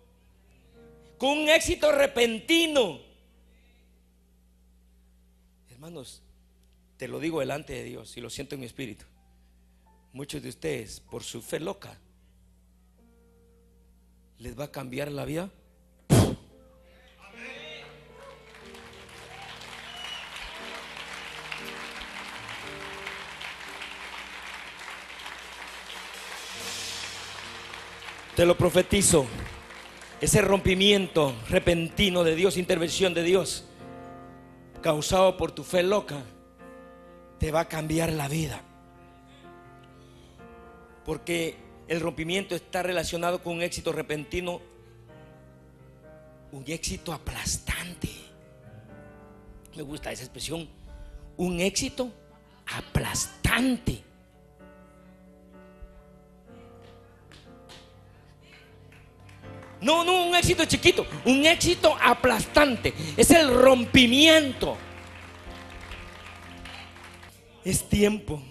Con 1.18 1.38
un 1.38 1.48
éxito 1.48 1.92
repentino. 1.92 3.00
Hermanos, 5.70 6.22
te 6.96 7.08
lo 7.08 7.20
digo 7.20 7.40
delante 7.40 7.72
de 7.72 7.84
Dios 7.84 8.16
y 8.16 8.20
lo 8.20 8.30
siento 8.30 8.54
en 8.54 8.60
mi 8.60 8.66
espíritu. 8.66 9.04
Muchos 10.12 10.42
de 10.42 10.48
ustedes, 10.48 11.00
por 11.00 11.22
su 11.24 11.42
fe 11.42 11.60
loca, 11.60 11.98
les 14.38 14.58
va 14.58 14.64
a 14.64 14.70
cambiar 14.70 15.10
la 15.10 15.24
vida. 15.24 15.50
Te 28.36 28.44
lo 28.44 28.56
profetizo. 28.56 29.26
Ese 30.24 30.40
rompimiento 30.40 31.34
repentino 31.50 32.24
de 32.24 32.34
Dios, 32.34 32.56
intervención 32.56 33.12
de 33.12 33.22
Dios, 33.22 33.66
causado 34.80 35.36
por 35.36 35.52
tu 35.52 35.64
fe 35.64 35.82
loca, 35.82 36.22
te 37.38 37.52
va 37.52 37.60
a 37.60 37.68
cambiar 37.68 38.10
la 38.10 38.26
vida. 38.26 38.62
Porque 41.04 41.56
el 41.88 42.00
rompimiento 42.00 42.54
está 42.54 42.82
relacionado 42.82 43.42
con 43.42 43.56
un 43.56 43.62
éxito 43.62 43.92
repentino, 43.92 44.62
un 46.52 46.64
éxito 46.68 47.12
aplastante. 47.12 48.08
Me 49.76 49.82
gusta 49.82 50.10
esa 50.10 50.22
expresión, 50.22 50.66
un 51.36 51.60
éxito 51.60 52.10
aplastante. 52.74 54.02
No, 59.84 60.02
no, 60.02 60.28
un 60.28 60.34
éxito 60.34 60.64
chiquito, 60.64 61.06
un 61.26 61.44
éxito 61.44 61.94
aplastante. 62.00 62.94
Es 63.18 63.30
el 63.30 63.54
rompimiento. 63.54 64.78
Es 67.62 67.86
tiempo, 67.86 68.42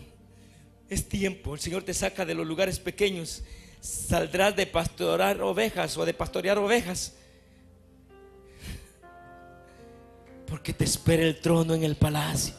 es 0.87 1.09
tiempo. 1.09 1.55
El 1.55 1.59
Señor 1.59 1.81
te 1.81 1.95
saca 1.95 2.23
de 2.23 2.35
los 2.35 2.45
lugares 2.45 2.77
pequeños. 2.77 3.41
Saldrás 3.81 4.55
de 4.55 4.67
pastorar 4.67 5.41
ovejas 5.41 5.97
o 5.97 6.05
de 6.05 6.13
pastorear 6.13 6.59
ovejas. 6.59 7.15
Porque 10.45 10.71
te 10.71 10.83
espera 10.83 11.23
el 11.23 11.41
trono 11.41 11.73
en 11.73 11.83
el 11.83 11.95
palacio. 11.95 12.53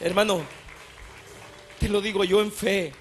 Hermano, 0.00 0.59
te 1.80 1.88
lo 1.88 2.00
digo 2.02 2.22
yo 2.24 2.42
en 2.42 2.52
fe. 2.52 2.92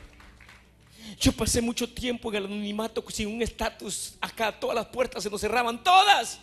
Yo 1.20 1.34
pasé 1.34 1.62
mucho 1.62 1.88
tiempo 1.88 2.30
en 2.30 2.38
el 2.38 2.46
anonimato 2.46 3.04
sin 3.10 3.28
un 3.28 3.42
estatus. 3.42 4.16
Acá 4.22 4.58
todas 4.58 4.74
las 4.74 4.86
puertas 4.86 5.22
se 5.22 5.30
nos 5.30 5.42
cerraban, 5.42 5.84
todas. 5.84 6.40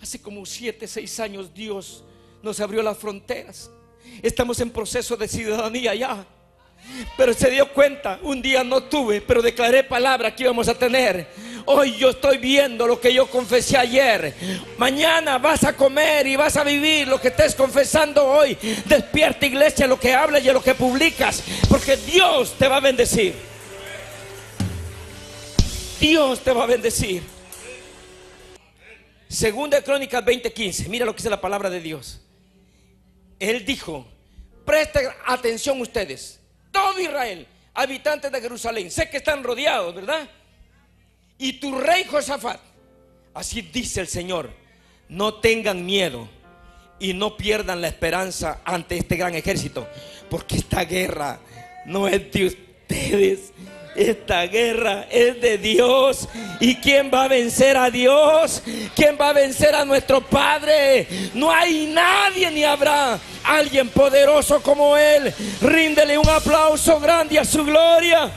Hace 0.00 0.20
como 0.20 0.46
siete, 0.46 0.88
seis 0.88 1.20
años 1.20 1.52
Dios 1.52 2.02
nos 2.42 2.58
abrió 2.58 2.82
las 2.82 2.96
fronteras. 2.96 3.70
Estamos 4.22 4.58
en 4.60 4.70
proceso 4.70 5.14
de 5.14 5.28
ciudadanía 5.28 5.94
ya. 5.94 6.26
Pero 7.18 7.34
se 7.34 7.50
dio 7.50 7.70
cuenta, 7.74 8.18
un 8.22 8.40
día 8.40 8.64
no 8.64 8.84
tuve, 8.84 9.20
pero 9.20 9.42
declaré 9.42 9.84
palabra 9.84 10.34
que 10.34 10.44
íbamos 10.44 10.68
a 10.68 10.74
tener. 10.74 11.28
Hoy 11.70 11.98
yo 11.98 12.08
estoy 12.08 12.38
viendo 12.38 12.86
lo 12.86 12.98
que 12.98 13.12
yo 13.12 13.26
confesé 13.26 13.76
ayer. 13.76 14.34
Mañana 14.78 15.36
vas 15.36 15.64
a 15.64 15.76
comer 15.76 16.26
y 16.26 16.34
vas 16.34 16.56
a 16.56 16.64
vivir 16.64 17.06
lo 17.06 17.20
que 17.20 17.28
estés 17.28 17.54
confesando 17.54 18.24
hoy. 18.24 18.56
Despierta 18.86 19.44
iglesia 19.44 19.86
lo 19.86 20.00
que 20.00 20.14
hablas 20.14 20.42
y 20.42 20.50
lo 20.50 20.62
que 20.62 20.74
publicas, 20.74 21.42
porque 21.68 21.98
Dios 21.98 22.54
te 22.58 22.68
va 22.68 22.76
a 22.76 22.80
bendecir. 22.80 23.34
Dios 26.00 26.40
te 26.40 26.52
va 26.52 26.64
a 26.64 26.66
bendecir. 26.66 27.22
Segunda 29.28 29.82
Crónicas 29.82 30.24
20:15. 30.24 30.88
Mira 30.88 31.04
lo 31.04 31.12
que 31.12 31.18
dice 31.18 31.28
la 31.28 31.42
palabra 31.42 31.68
de 31.68 31.80
Dios. 31.80 32.18
Él 33.38 33.66
dijo, 33.66 34.08
presten 34.64 35.06
atención 35.26 35.78
ustedes 35.82 36.40
todo 36.72 36.98
Israel, 36.98 37.46
habitantes 37.74 38.32
de 38.32 38.40
Jerusalén, 38.40 38.90
sé 38.90 39.10
que 39.10 39.18
están 39.18 39.44
rodeados, 39.44 39.94
¿verdad? 39.94 40.26
Y 41.38 41.54
tu 41.54 41.78
rey 41.78 42.04
Josafat, 42.04 42.60
así 43.32 43.62
dice 43.62 44.00
el 44.00 44.08
Señor, 44.08 44.50
no 45.08 45.34
tengan 45.34 45.86
miedo 45.86 46.28
y 46.98 47.14
no 47.14 47.36
pierdan 47.36 47.80
la 47.80 47.88
esperanza 47.88 48.60
ante 48.64 48.98
este 48.98 49.16
gran 49.16 49.34
ejército, 49.34 49.86
porque 50.28 50.56
esta 50.56 50.84
guerra 50.84 51.38
no 51.86 52.08
es 52.08 52.32
de 52.32 52.46
ustedes, 52.46 53.52
esta 53.94 54.46
guerra 54.46 55.06
es 55.10 55.40
de 55.40 55.58
Dios. 55.58 56.28
¿Y 56.60 56.76
quién 56.76 57.10
va 57.12 57.24
a 57.24 57.28
vencer 57.28 57.76
a 57.76 57.90
Dios? 57.90 58.62
¿Quién 58.94 59.16
va 59.20 59.30
a 59.30 59.32
vencer 59.32 59.74
a 59.74 59.84
nuestro 59.84 60.20
Padre? 60.20 61.06
No 61.34 61.50
hay 61.50 61.86
nadie 61.86 62.50
ni 62.50 62.62
habrá 62.62 63.18
alguien 63.42 63.88
poderoso 63.88 64.62
como 64.62 64.96
Él. 64.96 65.34
Ríndele 65.60 66.16
un 66.16 66.28
aplauso 66.28 67.00
grande 67.00 67.38
a 67.38 67.44
su 67.44 67.64
gloria. 67.64 68.30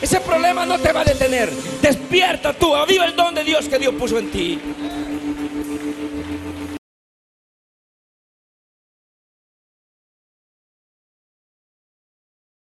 Ese 0.00 0.20
problema 0.20 0.66
no 0.66 0.78
te 0.78 0.92
va 0.92 1.02
a 1.02 1.04
detener. 1.04 1.50
Despierta 1.80 2.52
tú, 2.52 2.74
aviva 2.74 3.04
el 3.04 3.14
don 3.14 3.34
de 3.34 3.44
Dios 3.44 3.68
que 3.68 3.78
Dios 3.78 3.94
puso 3.94 4.18
en 4.18 4.30
ti. 4.30 4.60